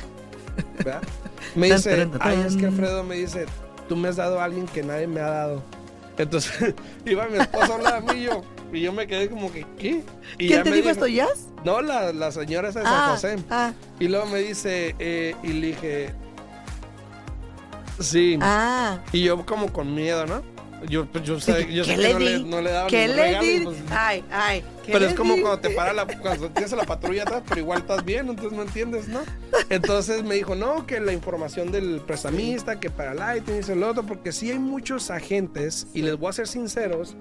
¿verdad? 0.78 1.02
Me 1.56 1.72
dice, 1.72 2.08
ay, 2.22 2.44
es 2.48 2.56
que. 2.56 2.66
Alfredo 2.68 3.04
me 3.04 3.16
dice, 3.16 3.46
tú 3.90 3.96
me 3.98 4.08
has 4.10 4.16
dado 4.16 4.40
a 4.40 4.46
alguien 4.46 4.66
que 4.68 4.84
nadie 4.84 5.06
me 5.08 5.20
ha 5.20 5.30
dado. 5.30 5.64
Entonces 6.18 6.74
iba 7.06 7.28
mi 7.28 7.38
esposa 7.40 7.74
a 7.74 7.76
hablar 7.76 7.94
a 7.96 8.02
mí 8.02 8.20
y 8.20 8.24
yo, 8.24 8.42
y 8.72 8.82
yo 8.82 8.94
me 8.94 9.06
quedé 9.06 9.30
como 9.30 9.52
que, 9.52 9.66
¿qué? 9.78 10.02
Y 10.38 10.48
¿Quién 10.48 10.64
te 10.64 10.72
dijo 10.72 10.90
esto, 10.90 11.08
Jazz? 11.08 11.48
No, 11.66 11.82
la, 11.82 12.14
la 12.14 12.32
señora 12.32 12.70
esa 12.70 12.80
de 12.80 12.86
San 12.86 12.94
Ah, 12.96 13.10
José. 13.12 13.36
ah, 13.50 13.74
Y 14.00 14.08
luego 14.08 14.26
me 14.28 14.40
dice, 14.40 14.96
eh, 15.00 15.36
y 15.44 15.48
le 15.54 15.68
dije, 15.68 16.14
sí. 18.00 18.38
ah. 18.42 19.00
Y 19.12 19.24
yo 19.24 19.46
como 19.46 19.72
con 19.72 19.94
miedo, 19.94 20.26
¿no? 20.26 20.42
Yo, 20.90 21.06
pues, 21.08 21.24
yo 21.24 21.40
sé, 21.40 21.74
yo 21.74 21.84
sé 21.84 21.96
¿Qué 21.96 22.02
que 22.02 22.14
no 22.14 22.20
le, 22.20 22.38
di? 22.38 22.44
no 22.44 22.62
le 22.62 22.70
daba 22.72 22.88
¿Qué 22.88 23.08
le 23.08 23.16
regalo, 23.16 23.48
di? 23.48 23.60
pues, 23.62 23.78
Ay, 23.90 24.24
ay. 24.32 24.62
¿qué 24.86 24.92
Pero 24.92 25.00
le 25.00 25.08
es 25.08 25.14
como 25.16 25.34
di? 25.36 25.42
cuando 25.42 25.60
te 25.60 25.70
para 25.72 25.94
la, 25.94 26.06
cuando 26.06 26.50
tienes 26.52 26.74
a 26.74 26.76
la 26.76 26.84
patrulla 26.84 27.24
atrás, 27.24 27.42
pero 27.48 27.62
igual 27.62 27.80
estás 27.80 28.06
bien, 28.06 28.30
entonces 28.30 28.52
no 28.56 28.62
entiendes, 28.62 29.08
¿no? 29.08 29.22
Entonces 29.70 30.24
me 30.24 30.36
dijo, 30.36 30.54
no, 30.54 30.86
que 30.86 31.00
la 31.00 31.12
información 31.14 31.72
del 31.72 32.02
prestamista, 32.02 32.80
que 32.80 32.92
para 32.92 33.16
Lightning 33.16 33.62
y 33.68 33.72
el 33.72 33.82
otro, 33.84 34.04
porque 34.06 34.32
sí 34.32 34.52
hay 34.52 34.60
muchos 34.60 35.10
agentes, 35.10 35.88
y 35.94 36.04
les 36.04 36.18
voy 36.18 36.30
a 36.30 36.34
ser 36.34 36.48
sinceros, 36.48 37.16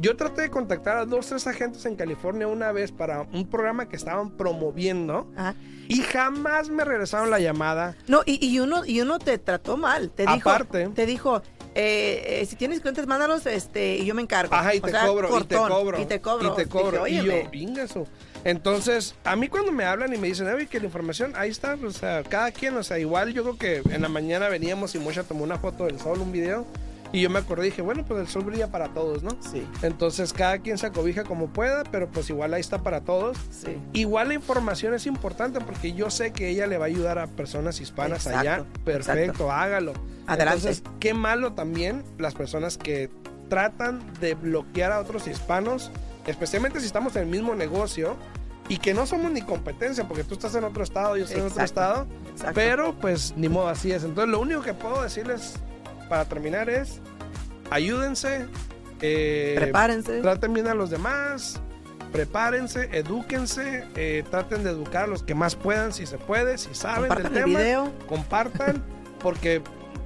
yo 0.00 0.16
traté 0.16 0.42
de 0.42 0.50
contactar 0.50 0.96
a 0.96 1.04
dos, 1.04 1.26
tres 1.26 1.46
agentes 1.46 1.84
en 1.86 1.96
California 1.96 2.46
una 2.46 2.72
vez 2.72 2.92
para 2.92 3.22
un 3.32 3.46
programa 3.48 3.88
que 3.88 3.96
estaban 3.96 4.30
promoviendo 4.30 5.30
Ajá. 5.36 5.54
y 5.88 6.00
jamás 6.02 6.68
me 6.68 6.84
regresaron 6.84 7.30
la 7.30 7.38
llamada. 7.38 7.96
No, 8.08 8.22
y, 8.26 8.44
y 8.44 8.58
uno, 8.60 8.84
y 8.84 9.00
uno 9.00 9.18
te 9.18 9.38
trató 9.38 9.76
mal. 9.76 10.10
Te 10.10 10.26
dijo, 10.26 10.50
Aparte. 10.50 10.88
te 10.88 11.06
dijo, 11.06 11.42
eh, 11.74 12.40
eh, 12.40 12.46
si 12.46 12.56
tienes 12.56 12.80
clientes, 12.80 13.06
mándalos, 13.06 13.46
este, 13.46 13.96
y 13.96 14.04
yo 14.04 14.14
me 14.14 14.22
encargo. 14.22 14.54
Ajá, 14.54 14.74
y 14.74 14.80
te 14.80 14.90
sea, 14.90 15.06
cobro, 15.06 15.40
y 15.40 15.44
te 15.44 15.56
cobro. 15.56 16.00
Y 16.00 16.06
te 16.06 16.20
cobro. 16.20 16.52
Y 16.52 16.56
te 16.56 16.66
cobro. 16.66 17.04
Dije, 17.04 17.48
y 17.52 17.66
yo. 17.66 18.06
Entonces, 18.44 19.14
a 19.24 19.36
mí 19.36 19.48
cuando 19.48 19.72
me 19.72 19.84
hablan 19.84 20.12
y 20.12 20.18
me 20.18 20.28
dicen, 20.28 20.46
oye, 20.48 20.66
que 20.66 20.78
la 20.78 20.86
información, 20.86 21.32
ahí 21.34 21.50
está, 21.50 21.78
o 21.82 21.90
sea, 21.90 22.22
cada 22.22 22.52
quien, 22.52 22.76
o 22.76 22.82
sea, 22.82 22.98
igual 22.98 23.32
yo 23.32 23.42
creo 23.42 23.58
que 23.58 23.94
en 23.94 24.02
la 24.02 24.08
mañana 24.08 24.48
veníamos 24.50 24.94
y 24.94 24.98
Mocha 24.98 25.24
tomó 25.24 25.44
una 25.44 25.58
foto 25.58 25.86
del 25.86 25.98
sol, 25.98 26.20
un 26.20 26.30
video, 26.30 26.66
y 27.14 27.20
yo 27.20 27.30
me 27.30 27.38
acordé 27.38 27.68
y 27.68 27.70
dije, 27.70 27.80
bueno, 27.80 28.04
pues 28.04 28.18
el 28.20 28.26
sol 28.26 28.42
brilla 28.42 28.72
para 28.72 28.88
todos, 28.88 29.22
¿no? 29.22 29.30
Sí, 29.38 29.64
Entonces, 29.82 30.32
cada 30.32 30.58
quien 30.58 30.78
se 30.78 30.86
acobija 30.86 31.22
como 31.22 31.46
pueda, 31.46 31.84
pero 31.84 32.08
pues 32.08 32.28
igual 32.28 32.52
ahí 32.52 32.60
está 32.60 32.82
para 32.82 33.02
todos. 33.02 33.38
sí. 33.50 33.78
Igual 33.92 34.28
la 34.28 34.34
información 34.34 34.94
es 34.94 35.06
importante 35.06 35.60
porque 35.60 35.92
yo 35.92 36.10
sé 36.10 36.32
que 36.32 36.48
ella 36.48 36.66
le 36.66 36.76
va 36.76 36.86
a 36.86 36.88
ayudar 36.88 37.20
a 37.20 37.28
personas 37.28 37.80
hispanas 37.80 38.26
Exacto, 38.26 38.40
allá. 38.40 38.64
Perfecto, 38.84 39.20
exacto. 39.20 39.52
hágalo. 39.52 39.92
Adelante. 40.26 40.58
Entonces, 40.70 40.82
qué 40.98 41.14
malo 41.14 41.52
también 41.52 42.02
las 42.18 42.34
personas 42.34 42.76
que 42.78 43.10
tratan 43.48 44.00
de 44.20 44.34
bloquear 44.34 44.90
a 44.90 44.98
otros 44.98 45.28
hispanos, 45.28 45.92
especialmente 46.26 46.80
si 46.80 46.86
estamos 46.86 47.14
en 47.14 47.22
el 47.22 47.28
mismo 47.28 47.54
negocio 47.54 48.16
y 48.68 48.78
que 48.78 48.92
no 48.92 49.06
somos 49.06 49.30
ni 49.30 49.42
competencia 49.42 50.08
porque 50.08 50.24
tú 50.24 50.34
estás 50.34 50.56
en 50.56 50.64
otro 50.64 50.82
estado, 50.82 51.16
yo 51.16 51.26
estoy 51.26 51.42
en 51.42 51.46
otro 51.46 51.62
estado, 51.62 52.06
Exacto. 52.32 52.54
pero 52.56 52.92
pues 53.00 53.34
ni 53.36 53.48
modo 53.48 53.68
así 53.68 53.92
es. 53.92 54.02
Entonces, 54.02 54.32
lo 54.32 54.40
único 54.40 54.62
que 54.62 54.74
puedo 54.74 55.00
decirles 55.00 55.54
para 56.14 56.26
terminar 56.26 56.70
es 56.70 57.00
ayúdense, 57.70 58.46
eh, 59.00 59.54
Prepárense. 59.58 60.20
traten 60.20 60.54
bien 60.54 60.68
a 60.68 60.74
los 60.74 60.88
demás, 60.90 61.60
prepárense, 62.12 62.88
edúquense, 62.92 63.84
eh, 63.96 64.22
traten 64.30 64.62
de 64.62 64.70
educar 64.70 65.04
a 65.04 65.06
los 65.08 65.24
que 65.24 65.34
más 65.34 65.56
puedan, 65.56 65.92
si 65.92 66.06
se 66.06 66.16
puede, 66.16 66.56
si 66.56 66.72
saben 66.72 67.08
Compartan 67.08 67.32
del 67.32 67.42
el 67.42 67.46
tema, 67.48 67.58
video. 67.58 67.92
compartan, 68.08 68.84
porque 69.18 69.60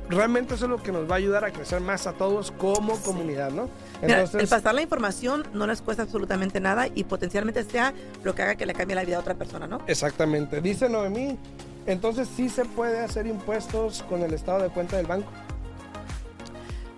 realmente 0.09 0.55
eso 0.55 0.65
es 0.65 0.71
lo 0.71 0.83
que 0.83 0.93
nos 0.93 1.11
va 1.11 1.17
a 1.17 1.19
ayudar 1.19 1.45
a 1.45 1.51
crecer 1.51 1.83
más 1.83 2.07
a 2.07 2.15
todos 2.15 2.53
como 2.53 2.97
comunidad, 3.03 3.51
¿no? 3.51 3.69
Mira, 4.01 4.21
el 4.21 4.25
Entonces, 4.25 4.49
pasar 4.49 4.75
la 4.75 4.81
información 4.81 5.47
no 5.53 5.67
les 5.67 5.83
cuesta 5.83 6.05
absolutamente 6.05 6.59
nada 6.59 6.87
y 6.95 7.05
potencialmente 7.05 7.65
sea 7.65 7.93
lo 8.25 8.35
que 8.35 8.41
haga 8.45 8.55
que 8.55 8.65
le 8.65 8.73
cambie 8.73 8.97
la 8.97 9.05
vida 9.05 9.19
a 9.19 9.21
otra 9.21 9.35
persona, 9.35 9.67
¿no? 9.67 9.83
exactamente, 9.87 10.63
dice 10.63 10.89
Noemí, 10.89 11.39
entonces 11.85 12.29
sí 12.35 12.49
se 12.49 12.65
puede 12.65 12.99
hacer 13.01 13.27
impuestos 13.27 14.03
con 14.09 14.23
el 14.23 14.33
estado 14.33 14.63
de 14.63 14.71
cuenta 14.71 14.97
del 14.97 15.05
banco. 15.07 15.31